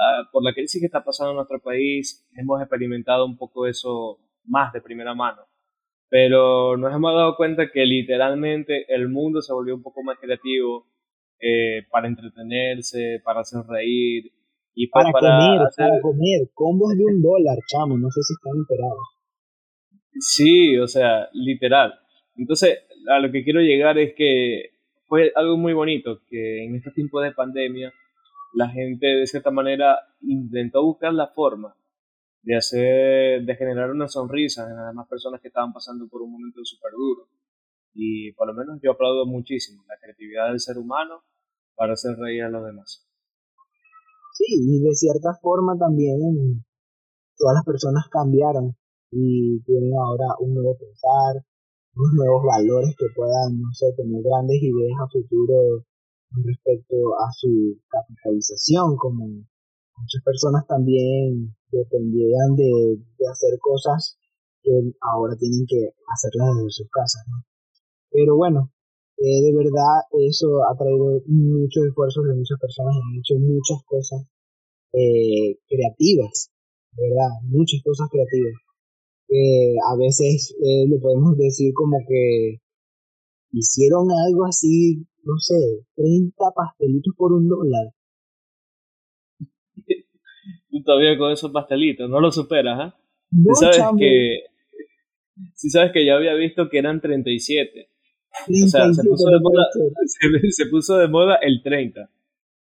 ah, 0.00 0.28
por 0.32 0.42
la 0.42 0.52
crisis 0.52 0.80
que 0.80 0.86
está 0.86 1.04
pasando 1.04 1.32
en 1.32 1.36
nuestro 1.36 1.60
país, 1.60 2.26
hemos 2.36 2.60
experimentado 2.60 3.26
un 3.26 3.36
poco 3.36 3.66
eso 3.66 4.18
más 4.44 4.72
de 4.72 4.80
primera 4.80 5.14
mano. 5.14 5.42
Pero 6.08 6.76
nos 6.76 6.92
hemos 6.94 7.14
dado 7.14 7.36
cuenta 7.36 7.70
que 7.70 7.84
literalmente 7.84 8.84
el 8.92 9.08
mundo 9.08 9.40
se 9.40 9.52
volvió 9.52 9.74
un 9.74 9.82
poco 9.82 10.02
más 10.02 10.18
creativo, 10.18 10.86
eh, 11.42 11.86
para 11.90 12.06
entretenerse, 12.06 13.22
para 13.24 13.40
hacer 13.40 13.62
reír 13.66 14.30
y 14.74 14.88
pues 14.88 15.06
para, 15.10 15.38
comer, 15.38 15.68
para 15.74 16.00
comer, 16.02 16.40
combos 16.52 16.90
de 16.98 17.04
un 17.04 17.22
dólar, 17.22 17.56
chamo, 17.66 17.96
no 17.96 18.10
sé 18.10 18.20
si 18.22 18.34
están 18.34 18.58
enterados. 18.58 19.20
Sí, 20.18 20.76
o 20.76 20.86
sea, 20.86 21.30
literal. 21.32 21.94
Entonces, 22.36 22.80
a 23.08 23.18
lo 23.20 23.32
que 23.32 23.42
quiero 23.42 23.60
llegar 23.60 23.98
es 23.98 24.12
que 24.14 24.70
fue 25.06 25.32
algo 25.34 25.56
muy 25.56 25.72
bonito, 25.72 26.20
que 26.28 26.64
en 26.64 26.76
este 26.76 26.90
tiempo 26.90 27.22
de 27.22 27.32
pandemia 27.32 27.90
la 28.54 28.68
gente 28.68 29.06
de 29.06 29.26
cierta 29.26 29.50
manera 29.50 29.98
intentó 30.20 30.84
buscar 30.84 31.12
la 31.12 31.28
forma 31.28 31.74
de 32.42 32.56
hacer, 32.56 33.44
de 33.44 33.56
generar 33.56 33.90
una 33.90 34.08
sonrisa 34.08 34.68
en 34.68 34.76
las 34.76 34.88
demás 34.88 35.08
personas 35.08 35.40
que 35.40 35.48
estaban 35.48 35.72
pasando 35.72 36.08
por 36.08 36.22
un 36.22 36.32
momento 36.32 36.60
súper 36.64 36.92
duro. 36.92 37.28
Y 37.94 38.32
por 38.32 38.46
lo 38.46 38.54
menos 38.54 38.80
yo 38.82 38.92
aplaudo 38.92 39.26
muchísimo 39.26 39.84
la 39.88 39.96
creatividad 40.00 40.48
del 40.48 40.60
ser 40.60 40.78
humano 40.78 41.22
para 41.74 41.94
hacer 41.94 42.16
reír 42.16 42.44
a 42.44 42.48
los 42.48 42.64
demás. 42.64 43.06
Sí, 44.32 44.44
y 44.48 44.80
de 44.80 44.94
cierta 44.94 45.34
forma 45.42 45.76
también 45.78 46.64
todas 47.36 47.54
las 47.54 47.64
personas 47.64 48.04
cambiaron. 48.10 48.76
y 49.12 49.60
tienen 49.64 49.92
ahora 49.94 50.36
un 50.38 50.54
nuevo 50.54 50.78
pensar, 50.78 51.42
unos 51.96 52.12
nuevos 52.14 52.44
valores 52.46 52.94
que 52.96 53.06
puedan, 53.14 53.60
no 53.60 53.72
sé, 53.72 53.86
tener 53.96 54.22
grandes 54.22 54.62
ideas 54.62 54.94
a 55.02 55.10
futuro 55.10 55.84
respecto 56.44 56.96
a 57.18 57.32
su 57.32 57.78
capitalización, 57.88 58.96
como 58.96 59.26
muchas 59.26 60.22
personas 60.24 60.66
también 60.66 61.54
dependían 61.70 62.56
de, 62.56 62.98
hacer 63.30 63.58
cosas 63.60 64.18
que 64.62 64.72
ahora 65.00 65.36
tienen 65.36 65.66
que 65.66 65.94
hacerlas 66.12 66.56
desde 66.56 66.70
sus 66.70 66.90
casas, 66.90 67.22
¿no? 67.28 67.44
Pero 68.10 68.36
bueno, 68.36 68.72
eh, 69.18 69.42
de 69.42 69.52
verdad 69.54 70.04
eso 70.18 70.64
ha 70.68 70.76
traído 70.76 71.22
muchos 71.26 71.86
esfuerzos 71.86 72.24
de 72.26 72.34
muchas 72.34 72.58
personas, 72.60 72.96
han 72.96 73.18
hecho 73.18 73.34
muchas 73.38 73.78
cosas 73.86 74.26
eh, 74.92 75.58
creativas, 75.68 76.50
¿verdad? 76.96 77.30
Muchas 77.44 77.80
cosas 77.84 78.08
creativas. 78.10 78.54
Eh, 79.30 79.76
a 79.88 79.96
veces 79.96 80.52
eh, 80.60 80.86
le 80.88 80.98
podemos 80.98 81.36
decir 81.36 81.72
como 81.72 81.98
que 82.08 82.58
hicieron 83.52 84.08
algo 84.26 84.44
así, 84.44 85.06
no 85.24 85.38
sé, 85.38 85.84
30 85.96 86.36
pastelitos 86.54 87.14
por 87.16 87.32
un 87.32 87.48
dólar. 87.48 87.92
Tú 90.70 90.82
todavía 90.84 91.18
con 91.18 91.32
esos 91.32 91.50
pastelitos, 91.50 92.08
no 92.08 92.20
lo 92.20 92.30
superas, 92.30 92.78
¿ah? 92.80 92.96
No, 93.30 93.54
sabes 93.54 93.82
que 93.98 94.44
si 95.54 95.70
sabes 95.70 95.92
que 95.92 96.04
ya 96.04 96.16
había 96.16 96.34
visto 96.34 96.68
que 96.68 96.78
eran 96.78 97.00
37. 97.00 97.88
o 98.48 98.68
sea, 98.68 98.92
se 98.92 99.02
puso, 99.08 99.30
de 99.30 99.40
moda, 99.40 99.64
se, 100.50 100.66
puso 100.66 100.98
de 100.98 101.08
moda 101.08 101.36
el 101.36 101.62
30. 101.62 102.10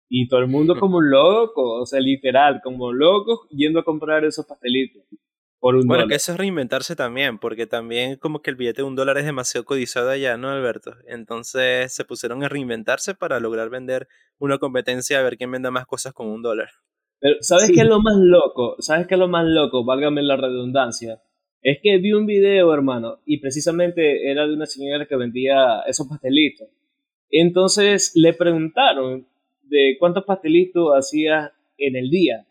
Y 0.10 0.28
todo 0.28 0.42
el 0.42 0.48
mundo 0.48 0.76
como 0.80 1.02
loco, 1.02 1.82
o 1.82 1.86
sea, 1.86 2.00
literal, 2.00 2.62
como 2.64 2.92
loco 2.92 3.48
yendo 3.50 3.80
a 3.80 3.84
comprar 3.84 4.24
esos 4.26 4.46
pastelitos. 4.46 5.04
Por 5.64 5.78
un 5.78 5.88
bueno, 5.88 6.10
que 6.10 6.16
eso 6.16 6.34
es 6.34 6.38
reinventarse 6.38 6.94
también, 6.94 7.40
porque 7.40 7.66
también 7.66 8.18
como 8.18 8.42
que 8.42 8.50
el 8.50 8.58
billete 8.58 8.82
de 8.82 8.84
un 8.84 8.98
dólar 8.98 9.18
es 9.18 9.24
demasiado 9.24 9.64
codizado 9.64 10.10
allá, 10.10 10.36
¿no, 10.36 10.50
Alberto? 10.50 10.92
Entonces 11.08 11.96
se 11.96 12.04
pusieron 12.04 12.44
a 12.44 12.50
reinventarse 12.50 13.16
para 13.16 13.40
lograr 13.40 13.70
vender 13.70 14.10
una 14.40 14.58
competencia, 14.58 15.18
a 15.18 15.24
ver 15.24 15.38
quién 15.38 15.52
venda 15.52 15.72
más 15.72 15.86
cosas 15.86 16.12
con 16.12 16.28
un 16.28 16.42
dólar. 16.42 16.68
Pero, 17.22 17.38
¿sabes 17.40 17.72
qué 17.74 17.80
es 17.80 17.88
lo 17.88 18.02
más 18.02 18.18
loco? 18.18 18.76
¿Sabes 18.80 19.08
qué 19.08 19.14
es 19.14 19.20
lo 19.22 19.30
más 19.30 19.46
loco? 19.46 19.86
Válgame 19.86 20.22
la 20.22 20.36
redundancia. 20.36 21.22
Es 21.62 21.78
que 21.82 21.98
vi 21.98 22.12
un 22.12 22.26
video, 22.26 22.74
hermano, 22.74 23.20
y 23.26 23.40
precisamente 23.40 24.30
era 24.30 24.46
de 24.46 24.56
una 24.56 24.66
señora 24.66 25.06
que 25.06 25.16
vendía 25.16 25.80
esos 25.88 26.10
pastelitos. 26.10 26.68
Entonces 27.30 28.12
le 28.16 28.34
preguntaron 28.34 29.30
de 29.62 29.96
cuántos 29.98 30.26
pastelitos 30.26 30.90
hacía 30.94 31.54
en 31.78 31.96
el 31.96 32.10
día. 32.10 32.46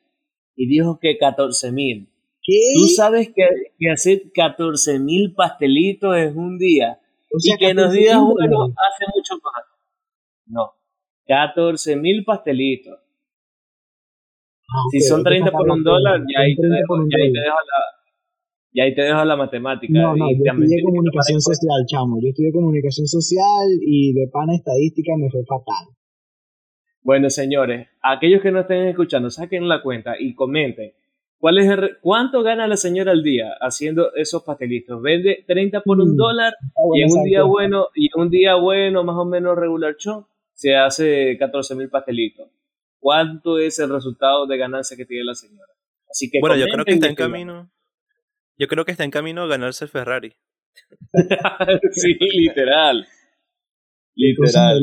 Y 0.57 0.67
dijo 0.67 0.99
que 0.99 1.19
14 1.19 1.73
mil. 1.73 2.09
Tú 2.45 2.85
sabes 2.97 3.29
que, 3.35 3.45
que 3.79 3.91
hacer 3.91 4.33
14 4.35 4.99
mil 4.99 5.35
pastelitos 5.35 6.17
es 6.17 6.35
un 6.35 6.59
día. 6.59 6.99
y 7.31 7.57
que 7.57 7.75
nos 7.75 7.93
digas, 7.93 8.21
bueno, 8.21 8.65
hace 8.65 9.05
mucho 9.15 9.35
más. 9.35 9.65
No, 10.47 10.73
14 11.27 11.97
mil 11.97 12.25
pastelitos. 12.25 12.99
Ah, 14.69 14.85
si 14.91 15.01
son 15.01 15.23
30 15.23 15.51
por 15.51 15.71
un 15.71 15.85
dólar, 15.85 16.21
ya 16.21 16.41
ahí, 16.41 16.57
te 16.57 16.67
dejo, 16.67 16.97
ya 16.97 17.23
ahí 17.23 17.33
te 17.33 17.41
dejo 17.41 17.57
la, 17.71 18.03
ya 18.75 18.85
ahí 18.85 18.95
te 18.95 19.03
dejo 19.03 19.25
la 19.25 19.37
matemática. 19.37 19.93
No, 19.93 20.17
no, 20.17 20.31
yo 20.31 20.45
estudié 20.45 20.83
comunicación 20.83 21.41
social, 21.41 21.85
chamo. 21.87 22.19
Yo 22.21 22.31
estudié 22.31 22.53
comunicación 22.53 23.07
social 23.07 23.69
y 23.81 24.15
de 24.15 24.29
pana 24.29 24.55
estadística 24.55 25.13
me 25.17 25.31
fue 25.31 25.45
fatal. 25.45 25.95
Bueno, 27.03 27.29
señores, 27.31 27.89
aquellos 28.03 28.41
que 28.41 28.51
no 28.51 28.61
estén 28.61 28.89
escuchando, 28.89 29.29
saquen 29.29 29.69
la 29.69 29.83
cuenta 29.83 30.15
y 30.19 30.35
comenten. 30.35 30.93
¿Cuál 31.43 31.59
es 31.59 31.69
¿Cuánto 32.01 32.45
gana 32.45 32.69
la 32.69 32.77
señora 32.77 33.11
al 33.11 33.25
día 33.25 33.57
haciendo 33.61 34.15
esos 34.15 34.45
pastelitos? 34.45 35.03
Vende 35.03 35.45
30 35.45 35.81
por 35.81 35.99
un 35.99 36.13
mm, 36.13 36.17
dólar 36.17 36.55
y 36.95 37.03
en 37.03 37.09
un 37.11 37.25
día 37.25 37.43
bueno, 37.43 37.89
y 37.97 38.07
en 38.15 38.23
un 38.23 38.31
día 38.31 38.55
bueno, 38.55 39.03
más 39.03 39.17
o 39.17 39.25
menos 39.25 39.59
regular 39.59 39.97
show, 39.97 40.25
se 40.55 40.77
hace 40.77 41.37
14 41.37 41.75
mil 41.75 41.89
pastelitos. 41.89 42.49
¿Cuánto 43.01 43.59
es 43.59 43.77
el 43.81 43.91
resultado 43.91 44.47
de 44.47 44.57
ganancia 44.57 44.97
que 44.97 45.05
tiene 45.05 45.25
la 45.25 45.35
señora? 45.35 45.73
Así 46.09 46.31
que 46.31 46.39
bueno, 46.41 46.55
yo 46.55 46.67
creo 46.67 46.85
que 46.85 46.93
está 46.93 47.09
en 47.09 47.17
camino. 47.17 47.73
Yo 48.57 48.69
creo 48.69 48.85
que 48.85 48.93
está 48.93 49.03
en 49.03 49.11
camino 49.11 49.43
a 49.43 49.49
ganarse 49.49 49.87
el 49.87 49.91
Ferrari. 49.91 50.33
sí, 51.91 52.19
literal. 52.21 53.05
Literal. 54.15 54.81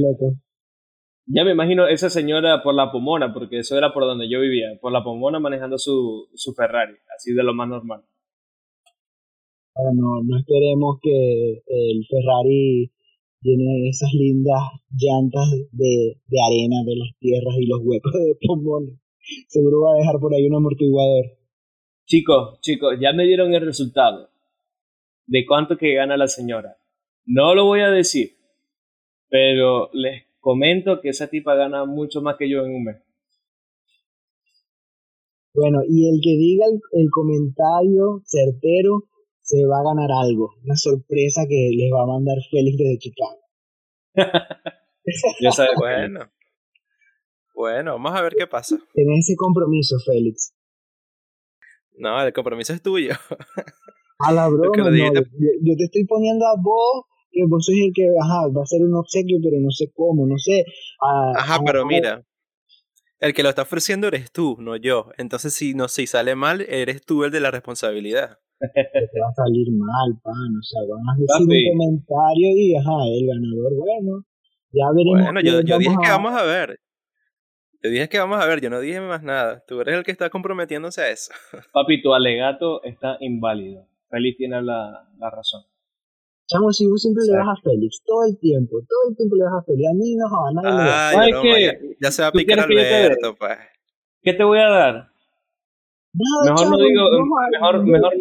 Ya 1.31 1.43
me 1.43 1.51
imagino 1.51 1.87
esa 1.87 2.09
señora 2.09 2.63
por 2.63 2.73
la 2.73 2.91
Pomona, 2.91 3.31
porque 3.31 3.59
eso 3.59 3.77
era 3.77 3.93
por 3.93 4.03
donde 4.03 4.27
yo 4.27 4.41
vivía, 4.41 4.79
por 4.81 4.91
la 4.91 5.03
Pomona 5.03 5.39
manejando 5.39 5.77
su, 5.77 6.27
su 6.33 6.53
Ferrari, 6.55 6.95
así 7.15 7.33
de 7.33 7.43
lo 7.43 7.53
más 7.53 7.69
normal. 7.69 8.01
Bueno, 9.75 10.23
no 10.25 10.39
esperemos 10.39 10.97
que 11.03 11.61
el 11.67 12.03
Ferrari 12.09 12.91
tiene 13.41 13.89
esas 13.89 14.09
lindas 14.13 14.59
llantas 14.89 15.45
de, 15.71 16.17
de 16.25 16.37
arena 16.47 16.77
de 16.83 16.95
las 16.97 17.15
tierras 17.19 17.55
y 17.59 17.67
los 17.67 17.79
huecos 17.83 18.11
de 18.13 18.35
Pomona. 18.47 18.91
Seguro 19.49 19.81
va 19.81 19.93
a 19.93 19.97
dejar 19.97 20.19
por 20.19 20.33
ahí 20.33 20.47
un 20.47 20.55
amortiguador. 20.55 21.25
Chicos, 22.07 22.59
chicos, 22.61 22.95
ya 22.99 23.13
me 23.13 23.25
dieron 23.25 23.53
el 23.53 23.63
resultado 23.63 24.31
de 25.27 25.45
cuánto 25.45 25.77
que 25.77 25.93
gana 25.93 26.17
la 26.17 26.27
señora. 26.27 26.77
No 27.27 27.53
lo 27.53 27.65
voy 27.65 27.81
a 27.81 27.91
decir, 27.91 28.31
pero 29.29 29.91
les 29.93 30.28
comento 30.39 31.01
que 31.01 31.09
esa 31.09 31.27
tipa 31.27 31.55
gana 31.55 31.85
mucho 31.85 32.21
más 32.21 32.35
que 32.37 32.49
yo 32.49 32.65
en 32.65 32.75
un 32.75 32.83
mes. 32.85 32.97
Bueno, 35.53 35.79
y 35.87 36.07
el 36.07 36.19
que 36.23 36.37
diga 36.37 36.65
el, 36.93 37.09
comentario 37.09 38.21
certero 38.25 39.05
se 39.41 39.65
va 39.65 39.79
a 39.79 39.83
ganar 39.83 40.09
algo, 40.11 40.51
una 40.63 40.75
sorpresa 40.75 41.41
que 41.49 41.71
les 41.75 41.91
va 41.91 42.03
a 42.03 42.07
mandar 42.07 42.37
Félix 42.51 42.77
desde 42.77 42.97
Chicago. 42.99 43.39
ya 45.41 45.51
sabes, 45.51 45.71
bueno. 45.77 46.31
Bueno, 47.55 47.93
vamos 47.93 48.13
a 48.15 48.21
ver 48.21 48.35
qué 48.37 48.47
pasa. 48.47 48.77
Ten 48.93 49.11
ese 49.11 49.35
compromiso, 49.35 49.97
Félix. 50.05 50.55
No, 51.97 52.21
el 52.23 52.31
compromiso 52.31 52.71
es 52.71 52.81
tuyo. 52.81 53.13
A 54.19 54.31
la 54.31 54.47
broma, 54.47 54.89
no, 54.89 54.95
yo, 54.95 55.21
yo, 55.61 55.75
te 55.77 55.83
estoy 55.85 56.05
poniendo 56.05 56.45
a 56.45 56.55
vos 56.61 57.05
que 57.31 57.41
vos 57.47 57.65
sois 57.65 57.79
el 57.85 57.91
que 57.93 58.07
ajá, 58.21 58.47
va 58.47 58.63
a 58.63 58.65
ser 58.65 58.81
un 58.81 58.95
obsequio, 58.95 59.37
pero 59.43 59.59
no 59.59 59.71
sé 59.71 59.91
cómo, 59.93 60.25
no 60.25 60.37
sé. 60.37 60.65
ajá, 61.35 61.59
pero 61.65 61.85
mira, 61.85 62.23
el 63.19 63.33
que 63.33 63.43
lo 63.43 63.49
está 63.49 63.63
ofreciendo 63.63 64.07
eres 64.07 64.31
tú, 64.31 64.55
no 64.59 64.75
yo. 64.77 65.11
Entonces, 65.17 65.53
si 65.53 65.73
no 65.73 65.87
si 65.87 66.07
sale 66.07 66.35
mal, 66.35 66.61
eres 66.61 67.05
tú 67.05 67.23
el 67.23 67.31
de 67.31 67.41
la 67.41 67.51
responsabilidad. 67.51 68.39
te 68.59 69.19
va 69.21 69.29
a 69.29 69.33
salir 69.33 69.67
mal, 69.71 70.19
pan. 70.23 70.55
O 70.57 70.63
sea, 70.63 70.81
van 70.89 71.03
a 71.03 71.19
decir 71.19 71.67
un 71.67 71.77
comentario 71.77 72.47
y, 72.55 72.75
ajá, 72.75 72.91
el 73.05 73.27
ganador, 73.27 73.73
bueno, 73.75 74.25
ya 74.71 74.85
veremos. 74.95 75.23
Bueno, 75.23 75.41
yo, 75.41 75.61
yo 75.61 75.77
dije 75.77 75.95
que 76.01 76.09
vamos 76.09 76.33
a 76.33 76.43
ver. 76.43 76.79
Yo 77.81 77.89
dije 77.89 78.09
que 78.09 78.19
vamos 78.19 78.41
a 78.41 78.45
ver, 78.45 78.59
yo 78.59 78.69
no 78.69 78.81
dije 78.81 78.99
más 78.99 79.23
nada. 79.23 79.63
Tú 79.65 79.79
eres 79.79 79.95
el 79.95 80.03
que 80.03 80.11
está 80.11 80.29
comprometiéndose 80.29 81.01
a 81.01 81.09
eso. 81.09 81.31
Papi, 81.73 82.01
tu 82.01 82.13
alegato 82.13 82.83
está 82.83 83.17
inválido. 83.21 83.87
Feliz 84.09 84.35
tiene 84.37 84.61
la, 84.61 85.07
la 85.17 85.29
razón. 85.29 85.63
Chamo, 86.51 86.73
si 86.73 86.87
vos 86.87 86.99
siempre 86.99 87.23
le 87.27 87.37
das 87.37 87.47
a 87.47 87.61
Félix, 87.61 88.01
todo 88.03 88.25
el 88.25 88.39
tiempo, 88.39 88.81
todo 88.89 88.99
el 89.07 89.15
tiempo 89.15 89.35
le 89.35 89.43
das 89.43 89.53
a 89.53 89.63
Félix, 89.63 89.87
a 89.87 89.93
mí 89.93 90.15
no, 90.15 90.25
a 90.25 90.51
nadie 90.51 90.71
le 90.71 90.89
das. 90.89 91.15
Ay, 91.15 91.31
que, 91.43 91.95
ya, 92.01 92.11
se 92.11 92.23
va 92.23 92.29
a 92.29 92.31
picar 92.31 92.59
Alberto, 92.61 93.35
pues. 93.35 93.57
¿Qué 94.23 94.33
te 94.33 94.43
voy 94.43 94.57
a 94.57 94.67
dar? 94.67 95.11
mejor 96.11 96.71
no 96.71 96.77
digo, 96.77 97.03
mejor, 97.51 97.85
mejor, 97.85 98.13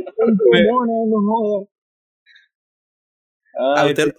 mejor. 1.09 1.69
Ay, 3.77 3.89
usted, 3.93 4.15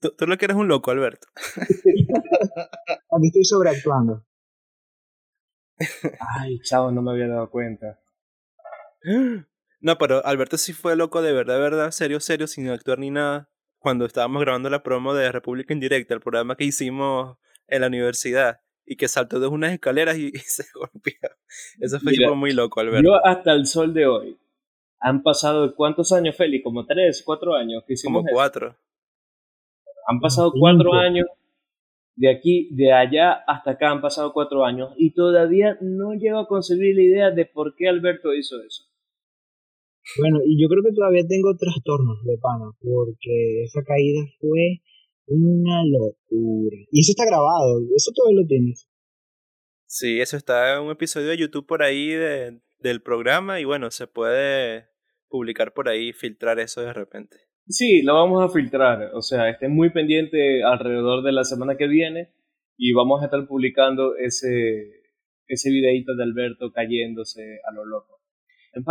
tú, 0.00 0.14
tú 0.16 0.26
lo 0.26 0.38
que 0.38 0.46
eres 0.46 0.56
un 0.56 0.68
loco, 0.68 0.90
Alberto. 0.90 1.28
Aquí 3.12 3.26
estoy 3.26 3.44
sobreactuando. 3.44 4.24
Ay, 6.38 6.58
chavo, 6.60 6.90
no 6.90 7.02
me 7.02 7.10
había 7.10 7.28
dado 7.28 7.50
cuenta. 7.50 8.00
No, 9.80 9.98
pero 9.98 10.24
Alberto 10.24 10.58
sí 10.58 10.72
fue 10.72 10.96
loco 10.96 11.22
de 11.22 11.32
verdad, 11.32 11.54
de 11.54 11.60
verdad, 11.60 11.90
serio, 11.90 12.20
serio, 12.20 12.46
sin 12.46 12.68
actuar 12.68 12.98
ni 12.98 13.10
nada. 13.10 13.48
Cuando 13.78 14.04
estábamos 14.04 14.42
grabando 14.42 14.68
la 14.68 14.82
promo 14.82 15.14
de 15.14 15.32
República 15.32 15.72
Indirecta, 15.72 16.12
el 16.12 16.20
programa 16.20 16.56
que 16.56 16.64
hicimos 16.64 17.38
en 17.66 17.80
la 17.80 17.86
universidad, 17.86 18.60
y 18.90 18.96
que 18.96 19.06
saltó 19.06 19.38
de 19.38 19.46
unas 19.46 19.72
escaleras 19.72 20.18
y, 20.18 20.32
se 20.46 20.64
golpeó. 20.74 21.30
Eso 21.78 22.00
fue 22.00 22.34
muy 22.34 22.52
loco, 22.52 22.80
Alberto. 22.80 23.04
Yo 23.04 23.24
hasta 23.24 23.52
el 23.52 23.66
sol 23.66 23.94
de 23.94 24.06
hoy, 24.06 24.36
han 24.98 25.22
pasado 25.22 25.76
cuántos 25.76 26.12
años, 26.12 26.36
Félix, 26.36 26.64
como 26.64 26.84
tres, 26.84 27.22
cuatro 27.24 27.54
años 27.54 27.84
que 27.86 27.92
hicimos. 27.92 28.22
Como 28.22 28.32
cuatro. 28.32 28.76
Han 30.08 30.18
pasado 30.18 30.52
cuatro 30.58 30.94
años. 30.94 31.26
De 32.16 32.28
aquí, 32.28 32.68
de 32.72 32.92
allá 32.92 33.44
hasta 33.46 33.70
acá 33.70 33.92
han 33.92 34.02
pasado 34.02 34.32
cuatro 34.32 34.64
años 34.64 34.92
y 34.98 35.12
todavía 35.12 35.78
no 35.80 36.12
llego 36.14 36.40
a 36.40 36.48
concebir 36.48 36.96
la 36.96 37.02
idea 37.02 37.30
de 37.30 37.46
por 37.46 37.76
qué 37.76 37.88
Alberto 37.88 38.34
hizo 38.34 38.60
eso. 38.60 38.89
Bueno, 40.18 40.38
y 40.44 40.60
yo 40.60 40.68
creo 40.68 40.82
que 40.82 40.94
todavía 40.94 41.22
tengo 41.28 41.56
trastornos 41.56 42.24
de 42.24 42.38
pana, 42.38 42.70
porque 42.80 43.64
esa 43.64 43.82
caída 43.84 44.22
fue 44.40 44.80
una 45.26 45.84
locura. 45.86 46.76
Y 46.90 47.00
eso 47.00 47.12
está 47.12 47.24
grabado, 47.26 47.80
eso 47.94 48.10
todavía 48.14 48.42
lo 48.42 48.46
tienes. 48.46 48.88
Sí, 49.86 50.20
eso 50.20 50.36
está 50.36 50.76
en 50.76 50.82
un 50.84 50.90
episodio 50.90 51.28
de 51.28 51.36
YouTube 51.36 51.66
por 51.66 51.82
ahí 51.82 52.08
de, 52.08 52.60
del 52.78 53.02
programa 53.02 53.60
y 53.60 53.64
bueno, 53.64 53.90
se 53.90 54.06
puede 54.06 54.88
publicar 55.28 55.72
por 55.74 55.88
ahí, 55.88 56.12
filtrar 56.12 56.58
eso 56.60 56.80
de 56.80 56.92
repente. 56.92 57.36
Sí, 57.68 58.02
lo 58.02 58.14
vamos 58.14 58.42
a 58.42 58.52
filtrar. 58.52 59.10
O 59.14 59.22
sea, 59.22 59.48
estén 59.48 59.72
muy 59.72 59.90
pendiente 59.90 60.62
alrededor 60.64 61.22
de 61.22 61.32
la 61.32 61.44
semana 61.44 61.76
que 61.76 61.86
viene 61.86 62.32
y 62.76 62.92
vamos 62.92 63.22
a 63.22 63.26
estar 63.26 63.46
publicando 63.46 64.16
ese, 64.16 64.90
ese 65.46 65.70
videito 65.70 66.14
de 66.16 66.24
Alberto 66.24 66.72
cayéndose 66.72 67.60
a 67.68 67.72
lo 67.74 67.84
loco. 67.84 68.19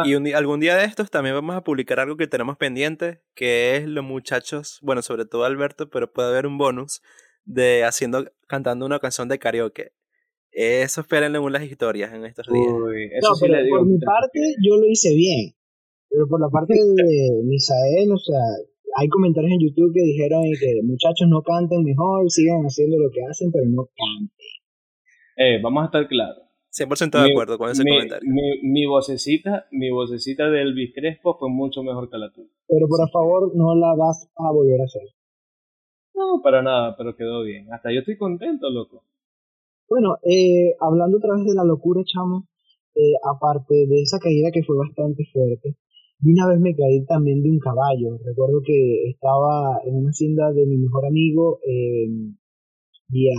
Y 0.06 0.34
algún 0.34 0.60
día 0.60 0.76
de 0.76 0.86
estos 0.86 1.10
también 1.10 1.36
vamos 1.36 1.56
a 1.56 1.64
publicar 1.64 2.00
algo 2.00 2.18
que 2.18 2.28
tenemos 2.28 2.58
pendiente, 2.58 3.22
que 3.34 3.78
es 3.78 3.88
los 3.88 4.04
muchachos, 4.04 4.80
bueno, 4.82 5.02
sobre 5.02 5.26
todo 5.26 5.46
Alberto, 5.46 5.90
pero 5.90 6.12
puede 6.12 6.30
haber 6.30 6.48
un 6.48 6.58
bonus 6.58 7.02
de 7.46 7.86
haciendo, 7.86 8.26
cantando 8.48 8.86
una 8.86 9.00
canción 9.00 9.30
de 9.30 9.40
karaoke. 9.40 9.94
Eso 10.52 11.02
esperen 11.02 11.36
en 11.36 11.52
las 11.54 11.64
historias 11.64 12.14
en 12.14 12.26
estos 12.26 12.48
días. 12.48 12.68
no, 12.68 13.30
pero 13.40 13.70
por 13.70 13.86
mi 13.86 14.00
parte 14.00 14.40
yo 14.62 14.76
lo 14.78 14.88
hice 14.88 15.16
bien. 15.16 15.54
Pero 16.10 16.28
por 16.28 16.42
la 16.42 16.50
parte 16.50 16.74
de 16.96 17.42
Misael, 17.46 18.12
o 18.12 18.18
sea, 18.18 18.42
hay 18.98 19.08
comentarios 19.08 19.54
en 19.54 19.62
YouTube 19.62 19.94
que 19.94 20.02
dijeron 20.02 20.44
que 20.60 20.82
muchachos 20.84 21.28
no 21.30 21.42
canten 21.44 21.84
mejor, 21.84 22.30
sigan 22.30 22.64
haciendo 22.64 22.98
lo 22.98 23.10
que 23.12 23.22
hacen, 23.30 23.52
pero 23.52 23.66
no 23.66 23.86
canten. 23.86 24.60
Eh, 25.38 25.62
vamos 25.62 25.84
a 25.84 25.86
estar 25.86 26.08
claros. 26.08 26.49
100% 26.72 27.24
de 27.24 27.32
acuerdo 27.32 27.58
con 27.58 27.70
ese 27.70 27.84
comentario. 27.84 28.30
Mi, 28.30 28.62
mi, 28.62 28.86
vocecita, 28.86 29.66
mi 29.72 29.90
vocecita 29.90 30.50
de 30.50 30.62
Elvis 30.62 30.94
Crespo 30.94 31.38
fue 31.38 31.50
mucho 31.50 31.82
mejor 31.84 32.10
que 32.10 32.18
la 32.18 32.32
tuya. 32.32 32.50
Pero 32.68 32.88
por 32.88 33.10
favor, 33.10 33.56
no 33.56 33.76
la 33.76 33.96
vas 33.96 34.30
a 34.36 34.52
volver 34.52 34.82
a 34.82 34.86
hacer. 34.86 35.04
No, 36.14 36.42
para 36.44 36.62
nada, 36.62 36.96
pero 36.98 37.16
quedó 37.16 37.44
bien. 37.44 37.72
Hasta 37.74 37.92
yo 37.92 38.00
estoy 38.00 38.18
contento, 38.18 38.70
loco. 38.70 39.04
Bueno, 39.90 40.18
eh, 40.24 40.76
hablando 40.80 41.18
otra 41.18 41.36
vez 41.36 41.46
de 41.46 41.56
la 41.56 41.64
locura, 41.64 42.04
chamo, 42.06 42.48
eh, 42.96 43.14
aparte 43.24 43.74
de 43.88 44.02
esa 44.02 44.20
caída 44.20 44.52
que 44.52 44.64
fue 44.64 44.78
bastante 44.78 45.24
fuerte, 45.34 45.76
y 46.22 46.34
una 46.34 46.48
vez 46.48 46.60
me 46.60 46.76
caí 46.76 47.06
también 47.06 47.42
de 47.42 47.50
un 47.50 47.60
caballo. 47.60 48.20
Recuerdo 48.24 48.62
que 48.64 49.10
estaba 49.10 49.80
en 49.86 49.96
una 49.96 50.10
hacienda 50.10 50.52
de 50.52 50.66
mi 50.66 50.78
mejor 50.78 51.06
amigo 51.06 51.60
en 51.64 52.38
vía 53.08 53.34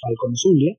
Falcón 0.00 0.36
Zulia. 0.36 0.76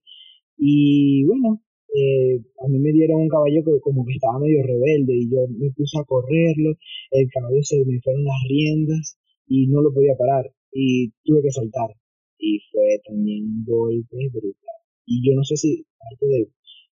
Y 0.57 1.25
bueno, 1.25 1.61
eh, 1.93 2.39
a 2.63 2.67
mí 2.69 2.80
me 2.80 2.91
dieron 2.91 3.21
un 3.21 3.27
caballo 3.27 3.63
que 3.65 3.80
como 3.82 4.06
que 4.06 4.13
estaba 4.13 4.39
medio 4.39 4.63
rebelde 4.63 5.13
y 5.13 5.30
yo 5.30 5.43
me 5.49 5.71
puse 5.71 5.99
a 5.99 6.06
correrlo. 6.06 6.77
El 7.12 7.27
caballo 7.30 7.62
se 7.63 7.84
me 7.86 7.99
fueron 8.01 8.23
las 8.23 8.41
riendas 8.47 9.19
y 9.47 9.67
no 9.67 9.82
lo 9.82 9.93
podía 9.93 10.15
parar. 10.17 10.51
Y 10.71 11.12
tuve 11.23 11.41
que 11.41 11.51
saltar. 11.51 11.91
Y 12.38 12.60
fue 12.71 13.01
también 13.06 13.43
un 13.45 13.65
golpe 13.65 14.17
brutal. 14.32 14.80
Y 15.06 15.27
yo 15.27 15.36
no 15.36 15.43
sé 15.43 15.58
si 15.58 15.86
parte 15.99 16.25
de 16.25 16.47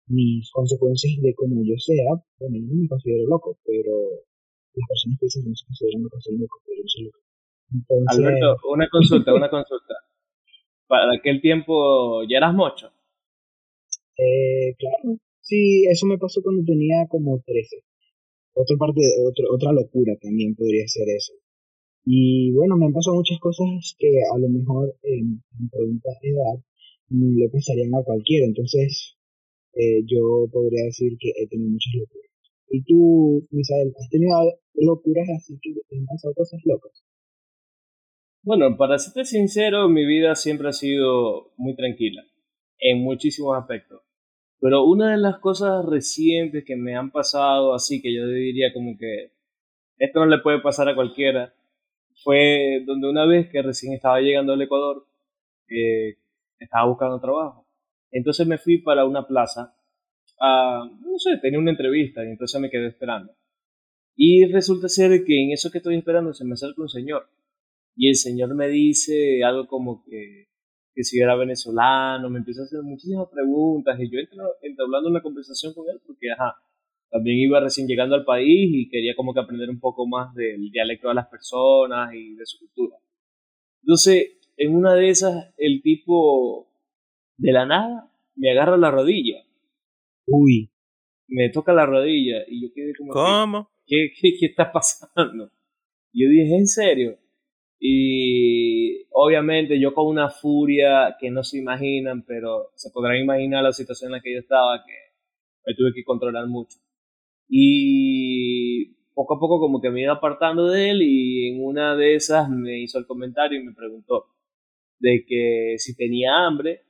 mis 0.08 0.50
consecuencias 0.52 1.22
de 1.22 1.34
cómo 1.36 1.62
yo 1.64 1.78
sea, 1.78 2.16
bueno, 2.40 2.58
no 2.68 2.76
me 2.76 2.88
considero 2.88 3.28
loco, 3.28 3.58
pero 3.66 3.92
las 4.74 4.88
personas 4.88 5.20
que 5.20 5.26
dicen 5.26 5.44
que 5.44 5.50
no 5.50 5.56
se 5.56 5.66
consideran 5.66 6.04
locos 6.04 6.24
son 6.24 6.40
locos, 6.40 6.62
pero 6.66 6.82
yo 6.82 6.88
soy 6.88 7.04
loco. 7.06 7.20
Alberto, 8.08 8.58
una 8.72 8.88
consulta, 8.90 9.34
una 9.34 9.50
consulta. 9.50 9.94
Para 10.88 11.14
aquel 11.14 11.42
tiempo 11.42 12.24
ya 12.24 12.38
eras 12.38 12.56
mocho. 12.56 12.90
Eh, 14.18 14.76
claro. 14.78 15.20
Sí, 15.42 15.86
eso 15.86 16.06
me 16.08 16.18
pasó 16.18 16.42
cuando 16.42 16.64
tenía 16.66 17.08
como 17.08 17.40
13. 17.46 17.78
Otra 18.54 18.76
parte, 18.78 19.02
otro, 19.26 19.46
otra 19.54 19.72
locura 19.72 20.14
también 20.22 20.56
podría 20.56 20.88
ser 20.88 21.08
eso. 21.10 21.34
Y 22.06 22.52
bueno, 22.54 22.78
me 22.78 22.86
han 22.86 22.94
pasado 22.94 23.16
muchas 23.16 23.40
cosas 23.40 23.96
que 24.00 24.10
a 24.34 24.38
lo 24.38 24.50
mejor 24.50 24.96
en, 25.04 25.44
en 25.60 25.70
pregunta 25.70 26.10
de 26.22 26.30
edad 26.30 26.60
le 27.10 27.50
pasarían 27.50 27.94
a 27.96 28.04
cualquiera. 28.04 28.46
Entonces, 28.46 29.18
eh, 29.74 30.02
yo 30.06 30.48
podría 30.52 30.86
decir 30.86 31.18
que 31.20 31.30
he 31.38 31.48
tenido 31.48 31.70
muchas 31.70 31.94
locuras. 31.94 32.32
¿Y 32.70 32.84
tú, 32.84 33.48
Misael, 33.52 33.94
has 33.98 34.10
tenido 34.10 34.34
locuras 34.74 35.28
así 35.38 35.58
que 35.62 35.74
te 35.88 35.98
han 35.98 36.06
pasado 36.06 36.34
cosas 36.34 36.60
locas? 36.66 37.04
Bueno, 38.42 38.78
para 38.78 38.98
serte 38.98 39.26
sincero, 39.26 39.90
mi 39.90 40.06
vida 40.06 40.36
siempre 40.36 40.70
ha 40.70 40.74
sido 40.74 41.52
muy 41.58 41.76
tranquila, 41.76 42.24
en 42.80 43.04
muchísimos 43.04 43.58
aspectos. 43.58 44.07
Pero 44.60 44.86
una 44.86 45.12
de 45.12 45.18
las 45.18 45.40
cosas 45.40 45.86
recientes 45.86 46.64
que 46.66 46.76
me 46.76 46.96
han 46.96 47.12
pasado, 47.12 47.74
así 47.74 48.02
que 48.02 48.14
yo 48.14 48.28
diría 48.28 48.74
como 48.74 48.98
que 48.98 49.32
esto 49.98 50.20
no 50.20 50.26
le 50.26 50.40
puede 50.40 50.62
pasar 50.62 50.90
a 50.90 50.96
cualquiera, 50.96 51.54
fue 52.24 52.84
donde 52.86 53.10
una 53.10 53.26
vez 53.26 53.50
que 53.52 53.62
recién 53.62 53.94
estaba 53.94 54.20
llegando 54.20 54.54
al 54.54 54.62
Ecuador, 54.62 55.06
eh, 55.70 56.18
estaba 56.60 56.88
buscando 56.88 57.20
trabajo. 57.20 57.68
Entonces 58.12 58.48
me 58.48 58.58
fui 58.58 58.80
para 58.80 59.06
una 59.06 59.28
plaza, 59.28 59.76
a, 60.40 60.90
no 61.02 61.18
sé, 61.20 61.38
tenía 61.42 61.60
una 61.60 61.72
entrevista 61.72 62.24
y 62.24 62.30
entonces 62.30 62.60
me 62.60 62.70
quedé 62.70 62.88
esperando. 62.88 63.34
Y 64.16 64.46
resulta 64.52 64.90
ser 64.90 65.24
que 65.26 65.44
en 65.44 65.52
eso 65.52 65.70
que 65.72 65.78
estoy 65.78 65.96
esperando 65.96 66.34
se 66.34 66.46
me 66.46 66.54
acerca 66.54 66.82
un 66.82 66.90
señor. 66.90 67.30
Y 67.96 68.10
el 68.10 68.16
señor 68.16 68.56
me 68.56 68.68
dice 68.68 69.44
algo 69.44 69.68
como 69.68 70.04
que, 70.04 70.48
que 70.98 71.04
si 71.04 71.20
era 71.20 71.36
venezolano, 71.36 72.28
me 72.28 72.40
empieza 72.40 72.62
a 72.62 72.66
hacer 72.66 72.82
muchísimas 72.82 73.28
preguntas 73.30 74.00
y 74.00 74.10
yo 74.10 74.18
entro 74.18 74.56
entablando 74.64 75.10
una 75.10 75.22
conversación 75.22 75.72
con 75.76 75.88
él 75.88 76.02
porque, 76.04 76.32
ajá, 76.32 76.56
también 77.12 77.38
iba 77.38 77.60
recién 77.60 77.88
llegando 77.88 78.16
al 78.16 78.26
país 78.26 78.72
y 78.74 78.90
quería 78.90 79.16
como 79.16 79.32
que 79.32 79.40
aprender 79.40 79.70
un 79.70 79.80
poco 79.80 80.08
más 80.08 80.34
del 80.34 80.72
dialecto 80.72 81.10
de 81.10 81.14
las 81.14 81.28
personas 81.28 82.12
y 82.16 82.34
de 82.34 82.44
su 82.48 82.58
cultura. 82.58 82.98
Entonces, 83.84 84.40
en 84.58 84.76
una 84.76 84.96
de 84.96 85.10
esas, 85.10 85.54
el 85.58 85.84
tipo 85.84 86.68
de 87.38 87.52
la 87.52 87.68
nada 87.68 88.12
me 88.36 88.50
agarra 88.50 88.76
la 88.76 88.90
rodilla. 88.90 89.44
Uy. 90.26 90.72
Me 91.28 91.50
toca 91.50 91.74
la 91.74 91.86
rodilla 91.86 92.38
y 92.48 92.64
yo 92.64 92.74
quedé 92.74 92.96
como... 92.96 93.14
¿Cómo? 93.14 93.70
¿Qué, 93.86 94.14
qué, 94.20 94.32
qué 94.40 94.48
está 94.48 94.72
pasando? 94.72 95.52
Yo 96.12 96.28
dije, 96.28 96.58
¿en 96.58 96.68
serio? 96.68 97.20
Y 97.80 99.06
obviamente 99.12 99.80
yo 99.80 99.94
con 99.94 100.08
una 100.08 100.30
furia 100.30 101.16
que 101.20 101.30
no 101.30 101.44
se 101.44 101.60
imaginan, 101.60 102.24
pero 102.26 102.72
se 102.76 102.90
podrán 102.92 103.18
imaginar 103.18 103.64
la 103.64 103.72
situación 103.72 104.10
en 104.10 104.14
la 104.14 104.22
que 104.22 104.34
yo 104.34 104.40
estaba, 104.40 104.84
que 104.86 104.94
me 105.66 105.76
tuve 105.76 105.92
que 105.94 106.04
controlar 106.04 106.48
mucho. 106.48 106.78
Y 107.50 108.96
poco 109.14 109.36
a 109.36 109.40
poco 109.40 109.60
como 109.60 109.82
que 109.82 109.90
me 109.90 110.02
iba 110.02 110.14
apartando 110.14 110.68
de 110.70 110.92
él 110.92 111.02
y 111.02 111.50
en 111.50 111.64
una 111.64 111.96
de 111.96 112.16
esas 112.16 112.50
me 112.50 112.80
hizo 112.80 113.00
el 113.00 113.06
comentario 113.06 113.60
y 113.60 113.64
me 113.64 113.74
preguntó 113.74 114.26
de 115.00 115.24
que 115.28 115.76
si 115.78 115.96
tenía 115.96 116.46
hambre, 116.46 116.82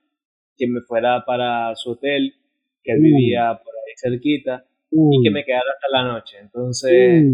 que 0.56 0.68
me 0.68 0.82
fuera 0.82 1.24
para 1.26 1.76
su 1.76 1.92
hotel, 1.92 2.34
que 2.84 2.94
él 2.94 3.02
vivía 3.02 3.60
por 3.64 3.74
ahí 3.74 3.94
cerquita, 3.98 4.66
y 4.92 5.24
que 5.24 5.30
me 5.30 5.44
quedara 5.44 5.66
hasta 5.74 5.88
la 5.92 6.14
noche. 6.14 6.38
Entonces, 6.42 7.26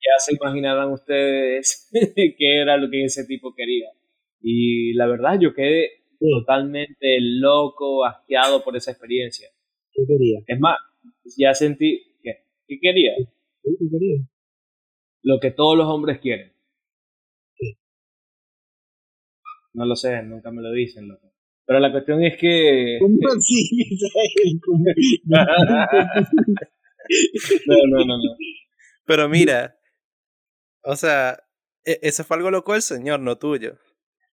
ya 0.00 0.18
se 0.18 0.34
imaginarán 0.34 0.92
ustedes 0.92 1.88
qué 2.14 2.60
era 2.60 2.76
lo 2.76 2.90
que 2.90 3.04
ese 3.04 3.24
tipo 3.26 3.54
quería. 3.54 3.88
Y 4.40 4.92
la 4.94 5.06
verdad, 5.06 5.38
yo 5.40 5.54
quedé 5.54 6.04
totalmente 6.20 7.18
loco, 7.20 8.04
asqueado 8.04 8.62
por 8.62 8.76
esa 8.76 8.92
experiencia. 8.92 9.48
¿Qué 9.92 10.02
quería? 10.06 10.40
Es 10.46 10.60
más, 10.60 10.76
ya 11.36 11.54
sentí. 11.54 12.16
¿Qué, 12.22 12.44
¿Qué 12.66 12.78
quería? 12.80 13.12
¿Qué 13.62 13.70
quería? 13.90 14.16
Lo 15.22 15.40
que 15.40 15.50
todos 15.50 15.76
los 15.76 15.86
hombres 15.88 16.20
quieren. 16.20 16.52
No 19.74 19.84
lo 19.84 19.94
sé, 19.94 20.22
nunca 20.22 20.50
me 20.50 20.62
lo 20.62 20.72
dicen, 20.72 21.06
loco. 21.06 21.30
Pero 21.66 21.80
la 21.80 21.92
cuestión 21.92 22.22
es 22.22 22.38
que. 22.38 22.96
¿Cómo 23.00 23.18
así, 23.36 23.86
no, 25.26 25.44
no, 27.88 28.04
no, 28.04 28.16
no. 28.16 28.36
Pero 29.04 29.28
mira, 29.28 29.76
o 30.86 30.96
sea, 30.96 31.38
e, 31.84 31.98
eso 32.02 32.24
fue 32.24 32.36
algo 32.36 32.50
loco 32.50 32.72
del 32.72 32.82
señor, 32.82 33.20
no 33.20 33.36
tuyo. 33.36 33.76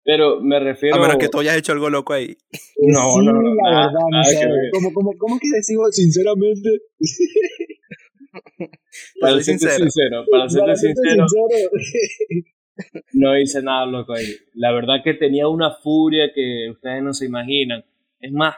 Pero 0.02 0.40
me 0.40 0.58
refiero. 0.58 0.96
A 0.96 1.00
menos 1.00 1.16
que 1.18 1.28
tú 1.28 1.40
hayas 1.40 1.56
hecho 1.56 1.72
algo 1.72 1.90
loco 1.90 2.12
ahí. 2.12 2.36
No, 2.82 3.10
sí, 3.10 3.26
no, 3.26 3.32
no. 3.32 3.54
La 3.54 3.70
nada, 3.72 3.86
verdad, 3.88 4.00
nada 4.10 4.22
no 4.24 4.30
que 4.30 4.36
sé. 4.36 4.46
ver. 4.46 4.70
¿Cómo, 4.72 4.92
cómo, 4.94 5.10
¿Cómo 5.18 5.38
que 5.38 5.48
decimos 5.54 5.94
sinceramente? 5.94 6.70
Para 9.20 9.32
serte 9.34 9.44
sincero. 9.44 9.74
sincero, 9.90 10.24
Para 10.30 10.48
serte 10.48 10.76
sincero, 10.76 11.26
sincero. 11.28 11.70
no 13.12 13.38
hice 13.38 13.62
nada 13.62 13.86
loco 13.86 14.14
ahí. 14.14 14.26
La 14.54 14.72
verdad 14.72 15.02
que 15.04 15.14
tenía 15.14 15.48
una 15.48 15.72
furia 15.72 16.32
que 16.34 16.70
ustedes 16.70 17.02
no 17.02 17.12
se 17.12 17.26
imaginan. 17.26 17.84
Es 18.18 18.32
más, 18.32 18.54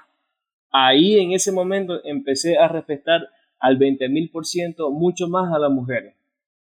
ahí 0.71 1.19
en 1.19 1.33
ese 1.33 1.51
momento 1.53 2.01
empecé 2.05 2.57
a 2.59 2.69
respetar 2.69 3.23
al 3.59 3.79
20.000% 3.79 4.91
mucho 4.93 5.29
más 5.29 5.53
a 5.53 5.59
las 5.59 5.71
mujeres. 5.71 6.15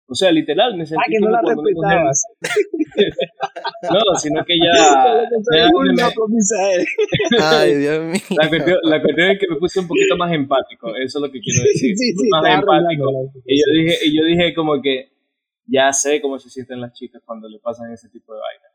O 0.10 0.16
sea, 0.16 0.32
literal, 0.32 0.78
me 0.78 0.86
sentí 0.86 1.04
Ah, 1.06 1.10
que 1.10 1.20
no 1.20 1.28
como 1.28 1.36
la 1.36 1.42
respetabas. 1.54 2.24
No, 3.92 4.16
sino 4.18 4.44
que 4.46 4.56
ya... 4.58 4.74
ya 5.54 5.70
me-. 5.70 7.40
Ay, 7.44 7.76
Dios 7.76 8.04
mío. 8.06 8.22
la, 8.30 8.50
cuestión, 8.50 8.78
la 8.84 9.02
cuestión 9.02 9.32
es 9.32 9.40
que 9.40 9.48
me 9.50 9.58
puse 9.58 9.80
un 9.82 9.88
poquito 9.88 10.18
más 10.18 10.32
empático. 10.34 10.96
Eso 10.96 11.20
es 11.20 11.22
lo 11.22 11.32
que 11.32 11.40
quiero 11.40 11.62
decir. 11.64 11.96
Sí, 11.96 12.12
sí, 12.14 12.30
más 12.32 12.60
empático. 12.60 13.32
Y 13.46 13.60
yo 13.60 13.66
dije, 13.74 13.98
y 14.06 14.18
yo 14.18 14.24
dije 14.26 14.54
como 14.56 14.82
que 14.82 15.10
ya 15.66 15.92
sé 15.94 16.22
cómo 16.22 16.40
se 16.40 16.50
sienten 16.50 16.80
las 16.82 16.94
chicas 16.94 17.22
cuando 17.26 17.48
le 17.50 17.60
pasan 17.60 17.92
ese 17.92 18.10
tipo 18.10 18.34
de 18.34 18.40
vainas. 18.40 18.72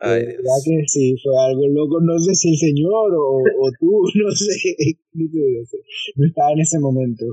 Ay, 0.00 0.20
De 0.20 0.26
Dios. 0.26 0.36
verdad 0.42 0.60
que 0.64 0.82
sí, 0.88 1.16
fue 1.22 1.32
algo 1.46 1.66
loco. 1.68 2.00
No 2.02 2.18
sé 2.18 2.34
si 2.34 2.50
el 2.50 2.56
señor 2.58 3.14
o, 3.14 3.38
o 3.40 3.70
tú, 3.80 4.02
no 4.14 4.30
sé. 4.32 4.98
No, 5.14 5.64
sé, 5.64 5.78
no 6.16 6.26
estaba 6.26 6.52
en 6.52 6.60
ese 6.60 6.78
momento. 6.78 7.24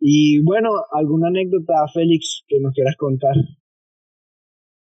Y 0.00 0.42
bueno, 0.42 0.70
¿alguna 0.92 1.28
anécdota, 1.28 1.74
Félix, 1.92 2.44
que 2.46 2.60
nos 2.60 2.72
quieras 2.72 2.96
contar? 2.96 3.34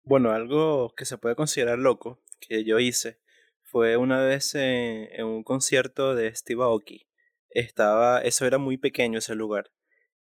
Bueno, 0.04 0.32
algo 0.32 0.93
que 0.95 1.06
se 1.06 1.17
puede 1.17 1.36
considerar 1.36 1.80
loco 1.80 2.21
que 2.39 2.63
yo 2.63 2.80
hice 2.80 3.19
fue 3.62 3.97
una 3.97 4.21
vez 4.21 4.54
en, 4.56 5.25
un 5.25 5.43
concierto 5.43 6.15
de 6.15 6.34
Steve 6.36 6.63
Aoki. 6.63 7.08
Estaba, 7.49 8.19
eso 8.21 8.45
era 8.45 8.58
muy 8.58 8.78
pequeño 8.78 9.19
ese 9.19 9.36
lugar 9.36 9.71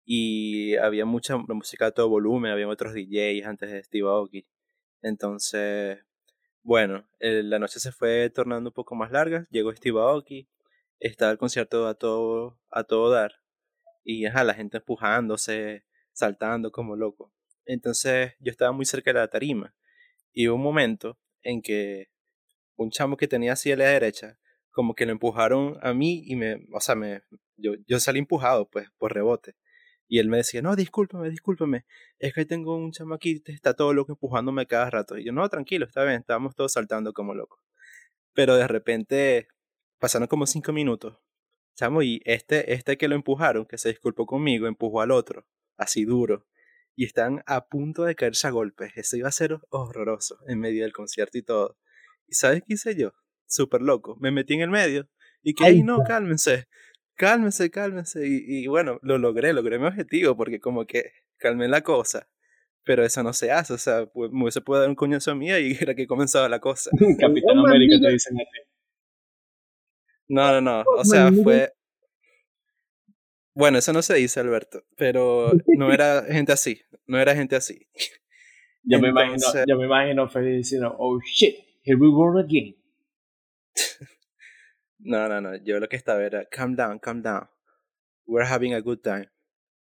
y 0.05 0.77
había 0.77 1.05
mucha 1.05 1.37
música 1.37 1.87
a 1.87 1.91
todo 1.91 2.09
volumen, 2.09 2.53
había 2.53 2.69
otros 2.69 2.95
DJs 2.95 3.45
antes 3.47 3.71
de 3.73 3.83
Steve 3.83 4.09
Aoki. 4.09 4.47
Entonces, 5.03 5.99
bueno, 6.63 7.09
la 7.21 7.59
noche 7.59 7.81
se 7.81 7.93
fue 7.93 8.31
tornando 8.31 8.71
un 8.71 8.75
poco 8.75 8.95
más 8.95 9.11
larga, 9.11 9.47
llegó 9.51 9.75
Steve 9.75 9.99
Aoki, 10.01 10.49
estaba 11.01 11.33
el 11.33 11.39
concierto 11.39 11.87
a 11.89 11.95
todo, 11.95 12.59
a 12.71 12.85
todo 12.85 13.11
dar 13.11 13.33
y 14.07 14.25
ajá, 14.27 14.45
la 14.45 14.55
gente 14.55 14.79
empujándose, 14.79 15.85
saltando 16.13 16.71
como 16.71 16.97
loco. 16.97 17.35
Entonces 17.67 18.35
yo 18.39 18.53
estaba 18.53 18.71
muy 18.73 18.87
cerca 18.87 19.13
de 19.13 19.19
la 19.19 19.29
tarima 19.29 19.75
y 20.33 20.49
hubo 20.49 20.57
un 20.57 20.63
momento 20.63 21.19
en 21.43 21.61
que 21.61 22.07
un 22.77 22.91
chamo 22.91 23.17
que 23.17 23.27
tenía 23.27 23.55
así 23.55 23.73
a 23.73 23.77
la 23.77 23.87
derecha, 23.87 24.39
como 24.71 24.95
que 24.95 25.07
lo 25.07 25.13
empujaron 25.13 25.79
a 25.83 25.93
mí 25.93 26.23
y 26.25 26.37
me, 26.37 26.67
o 26.73 26.81
sea, 26.81 26.95
me, 26.95 27.23
yo, 27.57 27.73
yo 27.89 27.99
salí 27.99 28.21
empujado 28.21 28.69
pues 28.71 28.89
por 28.97 29.13
rebote. 29.13 29.57
Y 30.09 30.21
él 30.21 30.29
me 30.29 30.37
decía, 30.37 30.63
no, 30.63 30.77
discúlpame, 30.77 31.29
discúlpame, 31.31 31.85
es 32.21 32.33
que 32.33 32.45
tengo 32.45 32.77
un 32.77 32.93
chamo 32.93 33.15
aquí, 33.15 33.43
está 33.47 33.75
todo 33.75 33.93
loco 33.93 34.13
empujándome 34.13 34.67
cada 34.67 34.89
rato. 34.89 35.19
Y 35.19 35.25
yo, 35.25 35.33
no, 35.33 35.49
tranquilo, 35.49 35.85
está 35.85 36.05
bien, 36.05 36.21
estábamos 36.21 36.55
todos 36.55 36.73
saltando 36.73 37.13
como 37.13 37.35
locos. 37.35 37.61
Pero 38.35 38.55
de 38.57 38.69
repente 38.69 39.49
pasaron 39.99 40.29
como 40.29 40.47
cinco 40.47 40.73
minutos, 40.73 41.19
chamo, 41.77 42.03
y 42.03 42.21
este, 42.25 42.73
este 42.73 42.97
que 42.97 43.09
lo 43.09 43.15
empujaron, 43.15 43.67
que 43.67 43.79
se 43.79 43.91
disculpó 43.91 44.27
conmigo, 44.27 44.67
empujó 44.67 45.01
al 45.01 45.13
otro, 45.13 45.47
así 45.77 46.05
duro. 46.05 46.47
Y 46.97 47.05
están 47.05 47.43
a 47.47 47.69
punto 47.69 48.05
de 48.05 48.15
caerse 48.15 48.47
a 48.47 48.51
golpes. 48.51 48.93
Eso 48.97 49.17
iba 49.17 49.29
a 49.29 49.33
ser 49.33 49.59
horroroso 49.69 50.39
en 50.49 50.59
medio 50.59 50.83
del 50.83 50.95
concierto 50.95 51.39
y 51.39 51.43
todo. 51.43 51.77
¿Y 52.27 52.35
sabes 52.35 52.63
qué 52.67 52.75
hice 52.75 52.97
yo? 52.97 53.13
Súper 53.47 53.83
loco. 53.83 54.17
Me 54.19 54.31
metí 54.31 54.55
en 54.55 54.63
el 54.63 54.71
medio 54.71 55.09
y 55.43 55.55
que, 55.55 55.67
ahí 55.67 55.83
no, 55.83 55.99
cálmense 56.05 56.67
cálmese, 57.17 57.71
cálmese. 57.71 58.21
Y, 58.27 58.67
bueno, 58.69 59.01
lo 59.03 59.19
logré, 59.19 59.53
logré 59.53 59.79
mi 59.79 59.87
objetivo 59.87 60.37
porque 60.37 60.61
como 60.61 60.87
que 60.87 61.11
calmé 61.39 61.67
la 61.69 61.81
cosa. 61.83 62.29
Pero 62.85 63.05
eso 63.05 63.25
no 63.25 63.33
se 63.33 63.51
hace, 63.51 63.73
o 63.73 63.79
sea, 63.79 64.07
pues, 64.07 64.31
me 64.31 64.49
se 64.53 64.61
puede 64.61 64.83
dar 64.83 64.89
un 64.89 64.95
coñazo 64.95 65.33
a 65.33 65.35
mí 65.35 65.49
y 65.49 65.77
era 65.81 65.97
que 65.97 66.07
comenzaba 66.07 66.49
la 66.49 66.61
cosa. 66.61 66.91
Capitán 67.21 67.59
América 67.59 67.97
te 68.01 68.13
dicen 68.13 68.37
a 68.39 68.45
No, 70.29 70.53
no, 70.53 70.61
no, 70.61 70.85
o 70.97 71.05
sea, 71.05 71.31
fue... 71.33 71.73
Bueno, 73.55 73.79
eso 73.79 73.93
no 73.93 74.03
se 74.03 74.15
dice, 74.15 74.41
Alberto, 74.41 74.85
pero 74.97 75.51
no 75.79 75.93
era 75.93 76.25
gente 76.25 76.53
así, 76.53 76.81
no 77.07 77.19
era 77.19 77.35
gente 77.35 77.57
así. 77.57 77.87
Yo 78.89 79.01
me 79.01 79.09
imagino, 79.09 79.43
yo 79.67 79.77
me 79.77 79.87
imagino 79.87 80.29
Feliz 80.29 80.59
diciendo, 80.59 80.95
oh 80.97 81.19
shit, 81.25 81.57
here 81.83 81.99
we 81.99 82.09
go 82.09 82.39
again. 82.39 82.77
No, 84.99 85.29
no, 85.29 85.41
no. 85.41 85.55
Yo 85.63 85.79
lo 85.79 85.89
que 85.89 85.95
estaba 85.95 86.25
era, 86.25 86.47
calm 86.47 86.75
down, 86.75 86.99
calm 86.99 87.23
down. 87.23 87.49
We're 88.27 88.49
having 88.49 88.75
a 88.75 88.81
good 88.81 88.99
time. 89.03 89.29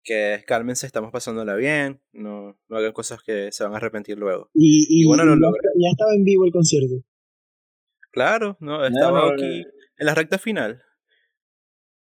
Que 0.04 0.44
cálmense, 0.46 0.86
estamos 0.86 1.12
pasándola 1.12 1.56
bien. 1.56 2.00
No, 2.14 2.60
no 2.68 2.78
hagan 2.78 2.92
cosas 2.92 3.24
que 3.24 3.52
se 3.52 3.64
van 3.64 3.74
a 3.74 3.78
arrepentir 3.78 4.20
luego. 4.20 4.52
Y, 4.54 5.04
bueno, 5.06 5.24
ya 5.26 5.90
estaba 5.90 6.14
en 6.14 6.24
vivo 6.24 6.46
el 6.46 6.52
concierto. 6.52 7.04
Claro, 8.12 8.56
no, 8.60 8.86
estaba 8.86 9.34
aquí 9.34 9.66
en 9.98 10.06
la 10.06 10.16
recta 10.16 10.38
final. 10.38 10.82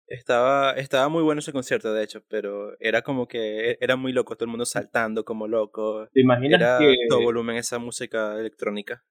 Estaba, 0.08 0.72
estaba 0.74 1.08
muy 1.08 1.22
bueno 1.22 1.40
ese 1.40 1.52
concierto, 1.52 1.94
de 1.94 2.04
hecho, 2.04 2.24
pero 2.28 2.76
era 2.80 3.04
como 3.04 3.28
que 3.28 3.78
era 3.80 3.96
muy 3.96 4.12
loco, 4.12 4.36
todo 4.36 4.46
el 4.46 4.52
mundo 4.52 4.66
saltando 4.66 5.24
como 5.24 5.48
loco. 5.48 6.08
¿Te 6.12 6.22
imaginas 6.22 6.60
era 6.60 6.78
que... 6.80 6.96
todo 7.08 7.22
volumen 7.22 7.58
esa 7.58 7.78
música 7.78 8.40
electrónica? 8.40 9.04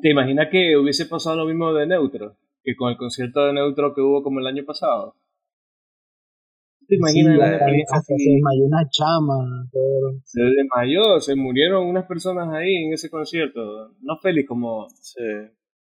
¿Te 0.00 0.10
imaginas 0.10 0.48
que 0.50 0.76
hubiese 0.78 1.04
pasado 1.04 1.36
lo 1.36 1.44
mismo 1.44 1.74
de 1.74 1.86
Neutro? 1.86 2.38
que 2.62 2.76
con 2.76 2.90
el 2.90 2.96
concierto 2.96 3.44
de 3.46 3.52
Neutro 3.52 3.94
que 3.94 4.00
hubo 4.00 4.22
como 4.22 4.40
el 4.40 4.46
año 4.46 4.64
pasado. 4.64 5.16
¿Te 6.86 6.96
imaginas? 6.96 7.38
se 8.04 8.14
desmayó 8.14 8.64
una 8.64 8.88
chama. 8.90 9.68
Se 10.24 10.42
desmayó, 10.42 11.20
se 11.20 11.34
murieron 11.36 11.86
unas 11.86 12.06
personas 12.06 12.48
ahí 12.52 12.84
en 12.84 12.92
ese 12.92 13.08
concierto. 13.08 13.94
No 14.00 14.18
Félix, 14.20 14.48
como, 14.48 14.86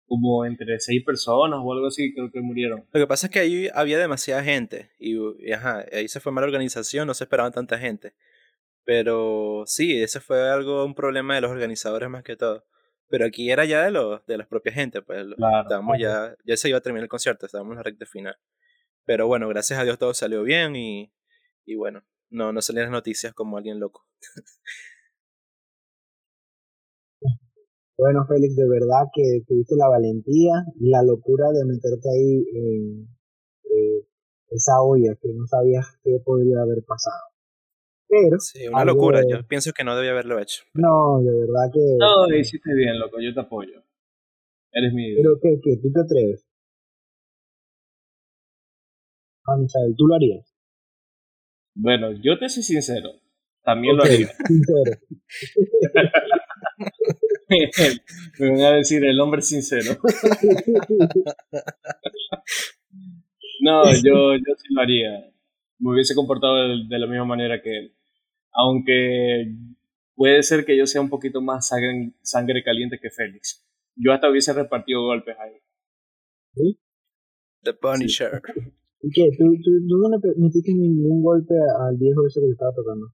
como 0.08 0.46
entre 0.46 0.80
seis 0.80 1.04
personas 1.04 1.60
o 1.64 1.74
algo 1.74 1.88
así, 1.88 2.14
creo 2.14 2.32
que 2.32 2.42
murieron. 2.42 2.86
Lo 2.92 3.00
que 3.00 3.08
pasa 3.08 3.28
es 3.28 3.32
que 3.32 3.40
ahí 3.40 3.70
había 3.74 3.98
demasiada 3.98 4.44
gente 4.44 4.92
y, 5.00 5.18
ajá, 5.52 5.86
ahí 5.92 6.08
se 6.08 6.20
fue 6.20 6.32
mala 6.32 6.48
organización, 6.48 7.08
no 7.08 7.14
se 7.14 7.24
esperaban 7.24 7.54
tanta 7.54 7.78
gente. 7.78 8.14
Pero 8.86 9.64
sí, 9.66 10.02
ese 10.02 10.20
fue 10.20 10.50
algo, 10.50 10.86
un 10.86 10.94
problema 10.94 11.36
de 11.36 11.42
los 11.42 11.52
organizadores 11.52 12.10
más 12.10 12.24
que 12.24 12.36
todo. 12.36 12.66
Pero 13.08 13.26
aquí 13.26 13.50
era 13.50 13.64
ya 13.66 13.84
de, 13.84 13.92
los 13.92 14.26
de 14.26 14.38
la 14.38 14.48
propia 14.48 14.74
gente, 14.74 15.02
pues 15.02 15.26
estábamos 15.30 15.98
ya, 16.00 16.36
ya 16.46 16.58
se 16.58 16.70
iba 16.70 16.80
a 16.80 16.82
terminar 16.82 17.04
el 17.04 17.10
concierto, 17.10 17.46
estábamos 17.46 17.74
en 17.74 17.78
la 17.78 17.84
recta 17.84 18.06
final. 18.06 18.36
Pero 19.06 19.28
bueno, 19.28 19.48
gracias 19.48 19.80
a 19.80 19.84
Dios 19.84 20.00
todo 20.00 20.14
salió 20.14 20.44
bien 20.44 20.76
y, 20.76 21.14
y 21.66 21.76
bueno, 21.76 22.04
no, 22.30 22.52
no 22.52 22.62
salían 22.62 22.86
las 22.86 22.92
noticias 22.92 23.34
como 23.34 23.58
alguien 23.58 23.80
loco. 23.80 24.08
Bueno, 27.98 28.26
Félix, 28.28 28.56
de 28.56 28.68
verdad 28.68 29.06
que 29.14 29.42
tuviste 29.48 29.76
la 29.76 29.88
valentía 29.88 30.66
y 30.80 30.90
la 30.90 31.04
locura 31.04 31.52
de 31.52 31.66
meterte 31.66 32.10
ahí 32.10 32.44
en 32.56 33.08
eh, 33.66 34.08
esa 34.50 34.82
olla 34.82 35.16
que 35.22 35.34
no 35.34 35.46
sabías 35.48 35.86
qué 36.04 36.20
podría 36.24 36.62
haber 36.62 36.84
pasado. 36.86 37.34
Sí, 38.40 38.68
una 38.68 38.86
locura. 38.86 39.22
Yo 39.28 39.46
pienso 39.48 39.72
que 39.74 39.84
no 39.84 39.96
debía 39.96 40.12
haberlo 40.12 40.40
hecho. 40.40 40.64
No, 40.74 41.20
de 41.22 41.32
verdad 41.32 41.72
que. 41.74 41.98
No, 41.98 42.36
hiciste 42.36 42.74
bien, 42.76 43.00
loco. 43.00 43.18
Yo 43.20 43.34
te 43.34 43.40
apoyo. 43.40 43.82
Eres 44.72 44.94
mi. 44.94 45.16
Pero 45.16 45.40
que, 45.42 45.60
que 45.62 45.78
tú 45.78 45.92
te 45.92 46.02
atreves. 46.02 46.46
Ah, 49.48 49.58
¿tú 49.98 50.08
lo 50.08 50.16
harías? 50.16 50.56
Bueno, 51.76 52.12
yo 52.24 52.38
te 52.38 52.50
soy 52.50 52.64
sincero. 52.64 53.10
También 53.64 53.98
lo 53.98 54.04
haría. 54.04 54.28
Sincero. 54.48 54.92
Me 58.40 58.50
van 58.50 58.62
a 58.62 58.72
decir 58.78 59.04
el 59.06 59.20
hombre 59.20 59.42
sincero. 59.42 59.98
no, 63.62 63.84
yo, 64.04 64.36
yo 64.36 64.56
sí 64.58 64.68
lo 64.70 64.82
haría. 64.82 65.32
Me 65.80 65.92
hubiese 65.92 66.16
comportado 66.16 66.56
de 66.88 67.00
la 67.00 67.08
misma 67.08 67.26
manera 67.26 67.62
que 67.62 67.78
él 67.78 67.96
aunque 68.54 69.52
puede 70.16 70.44
ser 70.44 70.66
que 70.66 70.78
yo 70.78 70.86
sea 70.86 71.02
un 71.02 71.10
poquito 71.10 71.42
más 71.42 71.68
sangre, 71.68 72.64
caliente 72.64 73.00
que 73.02 73.10
Félix. 73.10 73.66
Yo 73.96 74.14
hasta 74.14 74.30
hubiese 74.30 74.54
repartido 74.54 75.02
golpes 75.02 75.36
ahí. 75.40 75.60
¿Sí? 76.54 76.80
The 77.64 77.74
Punisher. 77.74 78.42
¿Y 79.02 79.10
qué? 79.12 79.30
¿Tú, 79.38 79.46
tú, 79.64 79.72
no 80.00 80.10
le 80.10 80.18
metiste 80.38 80.72
ningún 80.74 81.24
golpe 81.24 81.54
al 81.80 81.98
viejo 81.98 82.26
ese 82.26 82.40
que 82.40 82.48
le 82.48 82.52
estaba 82.54 82.74
tocando? 82.74 83.14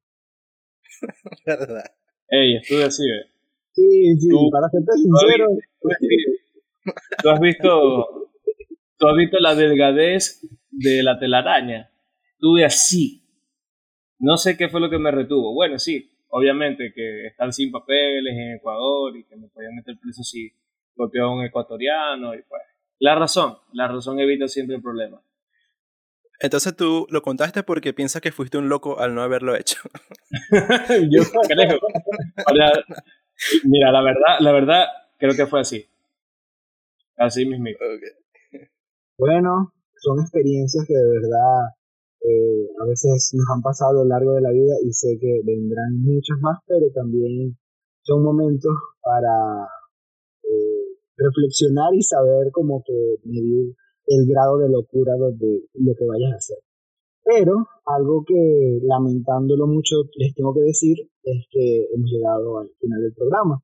¿Verdad? 1.45 1.85
Ey, 2.29 2.57
estuve 2.57 2.83
así, 2.83 3.03
¿eh? 3.03 3.31
Sí, 3.79 4.17
sí, 4.19 4.29
para 4.51 4.69
serte 4.69 4.91
sincero. 4.93 5.47
¿Tú 7.21 7.29
has 7.29 7.39
visto, 7.39 8.29
tú 8.97 9.07
has 9.07 9.15
visto 9.15 9.37
la 9.39 9.55
delgadez 9.55 10.41
de 10.69 11.03
la 11.03 11.17
telaraña? 11.17 11.89
Estuve 12.33 12.65
así, 12.65 13.23
no 14.19 14.35
sé 14.37 14.57
qué 14.57 14.69
fue 14.69 14.81
lo 14.81 14.89
que 14.89 14.97
me 14.97 15.11
retuvo. 15.11 15.53
Bueno, 15.53 15.79
sí, 15.79 16.11
obviamente 16.29 16.91
que 16.93 17.27
están 17.27 17.53
sin 17.53 17.71
papeles 17.71 18.33
en 18.33 18.57
Ecuador 18.57 19.15
y 19.15 19.23
que 19.23 19.37
me 19.37 19.47
podían 19.47 19.75
meter 19.75 19.97
preso 20.01 20.23
si 20.23 20.51
golpeaba 20.95 21.29
a 21.29 21.35
un 21.35 21.45
ecuatoriano 21.45 22.33
y 22.35 22.41
pues. 22.43 22.61
La 23.01 23.15
razón, 23.15 23.57
la 23.71 23.87
razón 23.87 24.19
evita 24.19 24.49
siempre 24.49 24.75
el 24.75 24.81
problema. 24.81 25.21
Entonces 26.41 26.75
tú 26.75 27.07
lo 27.09 27.21
contaste 27.21 27.63
porque 27.63 27.93
piensas 27.93 28.21
que 28.21 28.33
fuiste 28.33 28.57
un 28.57 28.67
loco 28.67 28.99
al 28.99 29.15
no 29.15 29.21
haberlo 29.21 29.55
hecho. 29.55 29.77
Yo 31.09 31.21
creo. 31.47 31.79
Mira, 33.65 33.91
la 33.91 34.01
verdad, 34.01 34.39
la 34.39 34.51
verdad, 34.51 34.85
creo 35.17 35.35
que 35.35 35.47
fue 35.47 35.61
así. 35.61 35.85
Así 37.17 37.45
mismo. 37.45 37.65
Bueno, 39.17 39.73
son 39.97 40.19
experiencias 40.21 40.85
que 40.87 40.93
de 40.93 41.05
verdad 41.05 41.75
eh, 42.21 42.67
a 42.81 42.85
veces 42.85 43.31
nos 43.33 43.45
han 43.53 43.61
pasado 43.61 43.91
a 43.91 44.03
lo 44.03 44.05
largo 44.05 44.33
de 44.33 44.41
la 44.41 44.51
vida 44.51 44.75
y 44.83 44.93
sé 44.93 45.17
que 45.19 45.41
vendrán 45.43 46.01
muchas 46.01 46.37
más, 46.41 46.59
pero 46.65 46.85
también 46.93 47.57
son 48.03 48.23
momentos 48.23 48.73
para 49.01 49.67
eh, 50.43 50.97
reflexionar 51.17 51.93
y 51.93 52.01
saber 52.01 52.51
como 52.51 52.83
que 52.85 53.15
medir 53.25 53.75
el 54.07 54.25
grado 54.25 54.57
de 54.59 54.69
locura 54.69 55.13
de 55.13 55.63
lo 55.73 55.93
que 55.95 56.05
vayas 56.05 56.33
a 56.33 56.37
hacer. 56.37 56.57
Pero 57.29 57.67
algo 57.85 58.23
que 58.25 58.79
lamentándolo 58.81 59.67
mucho 59.67 59.97
les 60.15 60.33
tengo 60.33 60.51
que 60.51 60.61
decir 60.61 60.97
es 61.21 61.45
que 61.51 61.85
hemos 61.93 62.09
llegado 62.09 62.57
al 62.57 62.71
final 62.79 63.03
del 63.03 63.13
programa. 63.13 63.61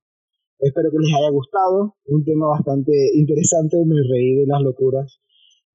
Espero 0.60 0.92
que 0.92 1.00
les 1.00 1.12
haya 1.18 1.32
gustado, 1.32 1.96
un 2.06 2.24
tema 2.24 2.46
bastante 2.46 2.92
interesante, 3.16 3.78
me 3.88 3.96
reí 4.08 4.36
de 4.36 4.46
las 4.46 4.62
locuras 4.62 5.20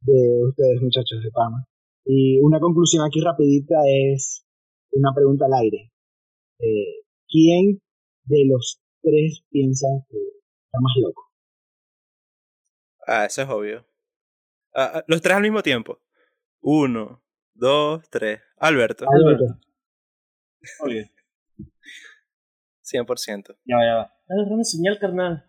de 0.02 0.40
ustedes 0.48 0.80
muchachos 0.80 1.18
de 1.20 1.30
Pama. 1.32 1.66
Y 2.04 2.38
una 2.40 2.60
conclusión 2.60 3.04
aquí 3.04 3.20
rapidita 3.20 3.74
es 3.84 4.46
una 4.92 5.10
pregunta 5.12 5.46
al 5.46 5.54
aire. 5.54 5.90
Eh, 6.60 7.02
¿Quién 7.28 7.80
de 8.22 8.44
los 8.46 8.80
tres 9.02 9.42
piensa 9.50 9.88
que 10.08 10.16
está 10.16 10.78
más 10.80 10.92
loco? 11.02 11.22
Ah, 13.04 13.24
eso 13.24 13.42
es 13.42 13.48
obvio. 13.48 13.84
Ah, 14.76 14.92
ah, 14.94 15.04
los 15.08 15.20
tres 15.20 15.34
al 15.34 15.42
mismo 15.42 15.62
tiempo. 15.62 15.98
Uno, 16.62 17.20
dos, 17.60 18.08
tres. 18.10 18.40
Alberto. 18.58 19.04
Alberto. 19.08 19.58
Oye, 20.80 21.10
100%. 22.82 23.56
ya 23.64 23.76
va, 23.76 23.84
ya 23.84 23.94
va. 23.94 24.02
Estás 24.22 24.38
agarrando 24.38 24.64
señal, 24.64 24.98
carnal. 24.98 25.44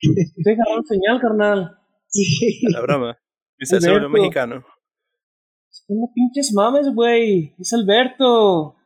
Estoy 0.00 0.52
agarrando 0.52 0.82
señal, 0.86 1.20
carnal. 1.20 1.78
Sí. 2.08 2.60
La 2.70 2.80
broma. 2.80 3.18
Mi 3.58 3.66
se 3.66 3.76
volvió 3.76 3.90
Alberto. 3.92 4.08
mexicano. 4.10 4.64
No 5.88 6.10
pinches 6.14 6.52
mames, 6.54 6.88
güey. 6.94 7.54
Es 7.58 7.72
Alberto. 7.72 8.76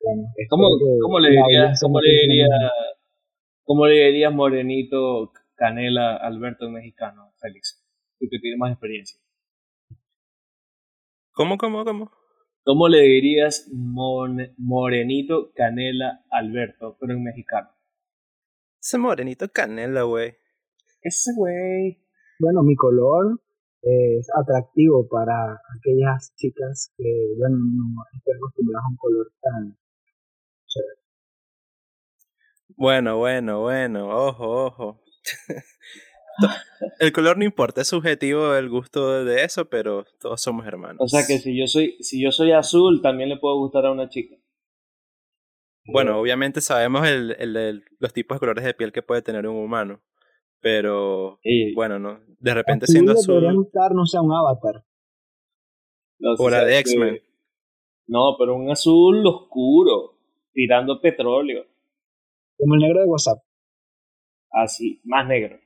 Bueno, 0.00 0.22
¿Cómo, 0.50 0.68
espero 0.68 0.94
que 0.94 1.00
cómo 1.00 1.18
le 1.18 1.30
dirías, 1.30 1.80
cómo 1.80 2.00
le 2.00 2.10
diría, 2.10 2.46
cómo 3.62 3.86
le 3.86 3.94
dirías 4.06 4.32
morenito, 4.32 5.32
canela, 5.54 6.16
Alberto 6.16 6.68
mexicano, 6.68 7.32
Félix? 7.40 7.82
Tú 8.18 8.26
que 8.30 8.38
tienes 8.38 8.58
más 8.58 8.72
experiencia. 8.72 9.18
¿Cómo, 11.34 11.58
cómo, 11.58 11.84
cómo? 11.84 12.12
¿Cómo 12.64 12.88
le 12.88 13.00
dirías 13.00 13.68
mon- 13.72 14.54
morenito, 14.56 15.52
canela, 15.54 16.24
Alberto, 16.30 16.96
pero 16.98 17.12
en 17.14 17.22
mexicano? 17.24 17.68
Ese 18.80 18.98
morenito 18.98 19.48
canela, 19.50 20.02
güey. 20.04 20.36
Ese 21.02 21.32
güey. 21.36 22.00
Bueno, 22.38 22.62
mi 22.62 22.76
color 22.76 23.40
es 23.82 24.28
atractivo 24.34 25.06
para 25.08 25.60
aquellas 25.76 26.32
chicas 26.36 26.92
que, 26.96 27.34
bueno, 27.36 27.56
no 27.58 28.02
están 28.16 28.36
acostumbradas 28.36 28.84
a 28.86 28.90
un 28.90 28.96
color 28.96 29.32
tan 29.42 29.78
chévere. 30.66 31.00
Bueno, 32.76 33.18
bueno, 33.18 33.60
bueno. 33.60 34.08
Ojo, 34.08 34.66
ojo. 34.66 35.00
el 36.98 37.12
color 37.12 37.38
no 37.38 37.44
importa, 37.44 37.80
es 37.82 37.88
subjetivo 37.88 38.54
el 38.54 38.68
gusto 38.68 39.24
de 39.24 39.44
eso, 39.44 39.68
pero 39.68 40.04
todos 40.20 40.40
somos 40.42 40.66
hermanos. 40.66 40.96
O 41.00 41.08
sea 41.08 41.26
que 41.26 41.38
si 41.38 41.58
yo 41.58 41.66
soy, 41.66 41.96
si 42.00 42.22
yo 42.22 42.30
soy 42.32 42.52
azul, 42.52 43.00
también 43.02 43.28
le 43.28 43.38
puedo 43.38 43.56
gustar 43.58 43.86
a 43.86 43.92
una 43.92 44.08
chica. 44.08 44.36
Bueno, 45.86 46.18
obviamente 46.18 46.60
sabemos 46.62 47.06
el, 47.06 47.36
el- 47.38 47.56
el- 47.56 47.84
los 47.98 48.12
tipos 48.14 48.36
de 48.36 48.40
colores 48.40 48.64
de 48.64 48.72
piel 48.74 48.90
que 48.92 49.02
puede 49.02 49.20
tener 49.22 49.46
un 49.46 49.56
humano. 49.56 50.02
Pero, 50.60 51.38
bueno, 51.74 51.98
no. 51.98 52.20
De 52.38 52.54
repente 52.54 52.84
Azul 52.84 52.92
siendo 52.94 53.12
le 53.12 53.18
podría 53.26 53.50
azul, 53.50 53.64
gustar, 53.64 53.92
no 53.94 54.06
sea 54.06 54.22
un 54.22 54.32
avatar. 54.32 54.82
no, 56.18 56.32
o 56.38 56.48
la 56.50 56.64
de 56.64 56.78
X-Men. 56.78 57.20
No, 58.06 58.36
pero 58.38 58.54
un 58.56 58.70
azul 58.70 59.26
oscuro, 59.26 60.18
tirando 60.52 61.00
petróleo, 61.02 61.66
Como 62.58 62.74
el 62.76 62.80
negro 62.80 63.00
de 63.00 63.06
WhatsApp. 63.06 63.38
así, 64.52 65.00
más 65.04 65.26
negro. 65.28 65.58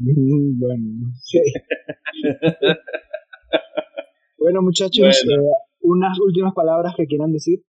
Mm, 0.00 0.58
Bueno, 0.60 0.84
no 1.00 1.12
sé. 1.22 1.42
bueno, 4.38 4.62
muchachos, 4.62 5.22
Bueno. 5.26 5.42
eh, 5.42 5.54
unas 5.80 6.18
últimas 6.20 6.54
palabras 6.54 6.94
que 6.96 7.06
quieran 7.06 7.32
decir. 7.32 7.64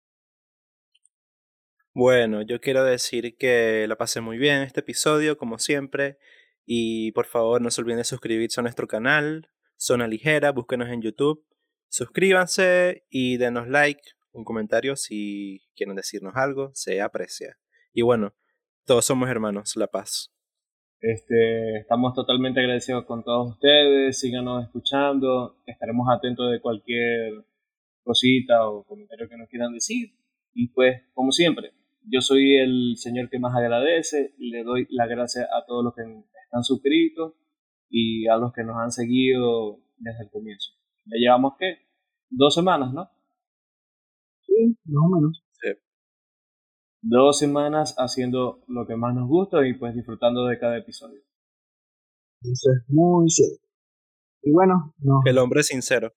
Bueno, 1.94 2.42
yo 2.44 2.60
quiero 2.62 2.84
decir 2.84 3.36
que 3.38 3.86
la 3.88 3.96
pasé 3.98 4.22
muy 4.22 4.38
bien 4.38 4.62
este 4.62 4.82
episodio, 4.82 5.38
como 5.38 5.58
siempre. 5.58 6.18
Y 6.66 7.12
por 7.14 7.26
favor, 7.26 7.62
no 7.62 7.72
se 7.72 7.82
olviden 7.82 8.00
de 8.00 8.04
suscribirse 8.04 8.60
a 8.60 8.64
nuestro 8.64 8.88
canal, 8.88 9.50
Zona 9.78 10.08
Ligera, 10.08 10.52
búsquenos 10.52 10.90
en 10.90 11.02
YouTube. 11.02 11.44
Suscríbanse 11.90 13.06
y 13.10 13.38
denos 13.38 13.68
like, 13.70 14.02
un 14.32 14.44
comentario 14.44 14.96
si 14.98 15.62
quieren 15.76 15.96
decirnos 15.96 16.34
algo, 16.36 16.72
se 16.74 17.02
aprecia. 17.02 17.58
Y 17.94 18.02
bueno, 18.02 18.36
todos 18.86 19.06
somos 19.06 19.30
hermanos, 19.30 19.76
La 19.78 19.88
Paz. 19.88 20.32
Este, 21.00 21.78
estamos 21.78 22.16
totalmente 22.16 22.60
agradecidos 22.60 23.06
con 23.06 23.24
todos 23.24 23.52
ustedes, 23.52 24.20
síganos 24.20 24.64
escuchando, 24.64 25.58
estaremos 25.68 26.08
atentos 26.10 26.52
de 26.52 26.60
cualquier 26.60 27.46
cosita 28.04 28.68
o 28.68 28.84
comentario 28.84 29.30
que 29.30 29.38
nos 29.38 29.48
quieran 29.48 29.74
decir. 29.74 30.10
Y 30.54 30.70
pues, 30.70 31.04
como 31.14 31.32
siempre, 31.32 31.72
yo 32.02 32.22
soy 32.22 32.56
el 32.56 32.94
señor 32.96 33.30
que 33.30 33.38
más 33.38 33.56
agradece, 33.56 34.34
le 34.40 34.64
doy 34.64 34.88
las 34.90 35.08
gracias 35.08 35.46
a 35.46 35.66
todos 35.68 35.84
los 35.84 35.94
que 35.94 36.02
están 36.46 36.64
suscritos 36.64 37.34
y 37.90 38.28
a 38.28 38.38
los 38.38 38.52
que 38.54 38.64
nos 38.64 38.78
han 38.78 38.92
seguido 38.92 39.80
desde 39.98 40.24
el 40.24 40.30
comienzo. 40.32 40.72
Ya 41.06 41.18
llevamos, 41.18 41.54
¿qué? 41.60 41.78
Dos 42.30 42.56
semanas, 42.56 42.92
¿no? 42.92 43.08
Sí, 44.42 44.78
más 44.86 45.04
o 45.06 45.16
menos. 45.16 45.47
Dos 47.02 47.40
semanas 47.40 47.96
haciendo 47.98 48.64
lo 48.68 48.86
que 48.86 48.96
más 48.96 49.14
nos 49.16 49.28
gusta 49.28 49.66
y 49.68 49.74
pues 49.74 49.96
disfrutando 49.96 50.46
de 50.46 50.58
cada 50.60 50.78
episodio. 50.78 51.22
Eso 52.42 52.72
es 52.72 52.84
muy 52.90 53.30
cierto. 53.30 53.66
Y 54.44 54.52
bueno, 54.52 54.94
no. 55.00 55.22
El 55.26 55.38
hombre 55.38 55.64
sincero. 55.64 56.12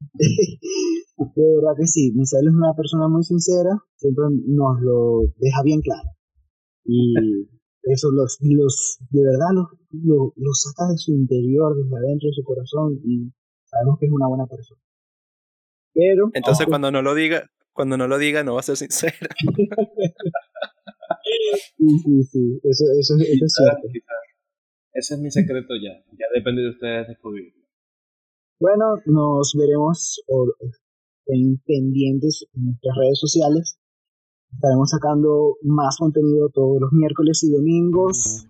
De 0.10 1.42
verdad 1.56 1.76
que 1.76 1.86
sí, 1.86 2.12
Misael 2.14 2.48
es 2.48 2.54
una 2.54 2.72
persona 2.74 3.06
muy 3.08 3.22
sincera, 3.22 3.76
siempre 3.96 4.24
nos 4.46 4.80
lo 4.80 5.20
deja 5.36 5.62
bien 5.62 5.82
claro. 5.82 6.08
Y 6.84 7.14
eso 7.82 8.10
los, 8.10 8.38
los 8.40 8.98
de 9.10 9.22
verdad 9.22 9.48
los, 9.52 9.66
lo, 9.90 10.32
lo 10.36 10.52
saca 10.54 10.90
de 10.90 10.96
su 10.96 11.12
interior, 11.12 11.76
desde 11.76 11.96
adentro 11.96 12.28
de 12.28 12.34
su 12.34 12.42
corazón 12.42 13.00
y 13.04 13.30
sabemos 13.64 13.98
que 13.98 14.06
es 14.06 14.12
una 14.12 14.28
buena 14.28 14.46
persona. 14.46 14.80
Pero 15.92 16.30
Entonces 16.32 16.66
cuando 16.66 16.90
no 16.90 17.02
lo 17.02 17.14
diga, 17.14 17.50
cuando 17.72 17.96
no 17.96 18.06
lo 18.06 18.18
diga 18.18 18.42
no 18.44 18.54
va 18.54 18.60
a 18.60 18.64
ser 18.64 18.76
sincero. 18.76 19.16
sí, 21.76 21.88
sí, 22.04 22.22
sí, 22.24 22.60
eso, 22.64 22.84
eso, 22.98 23.14
eso 23.18 23.44
es 23.44 23.54
cierto. 23.54 23.88
Ese 24.92 25.14
es 25.14 25.20
mi 25.20 25.30
secreto 25.30 25.74
ya. 25.76 26.02
Ya 26.12 26.26
depende 26.34 26.62
de 26.62 26.70
ustedes 26.70 27.08
descubrirlo. 27.08 27.60
Bueno, 28.58 28.96
nos 29.06 29.54
veremos 29.56 30.20
estén 31.30 31.58
pendientes 31.66 32.46
en 32.54 32.66
nuestras 32.66 32.96
redes 32.96 33.18
sociales. 33.18 33.78
Estaremos 34.52 34.90
sacando 34.90 35.56
más 35.62 35.96
contenido 35.96 36.48
todos 36.50 36.80
los 36.80 36.92
miércoles 36.92 37.42
y 37.44 37.52
domingos. 37.52 38.46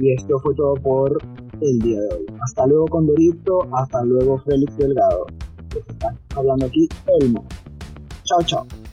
Y 0.00 0.12
esto 0.12 0.38
fue 0.40 0.54
todo 0.54 0.74
por 0.74 1.16
el 1.60 1.78
día 1.78 2.00
de 2.00 2.14
hoy. 2.14 2.26
Hasta 2.42 2.66
luego, 2.66 2.86
Condorito. 2.86 3.60
Hasta 3.72 4.04
luego, 4.04 4.38
Félix 4.40 4.76
Delgado. 4.76 5.26
Que 5.70 5.82
se 5.82 5.92
está 5.92 6.14
hablando 6.34 6.66
aquí, 6.66 6.88
Elmo. 7.20 7.46
Tchau, 8.28 8.42
tchau. 8.42 8.87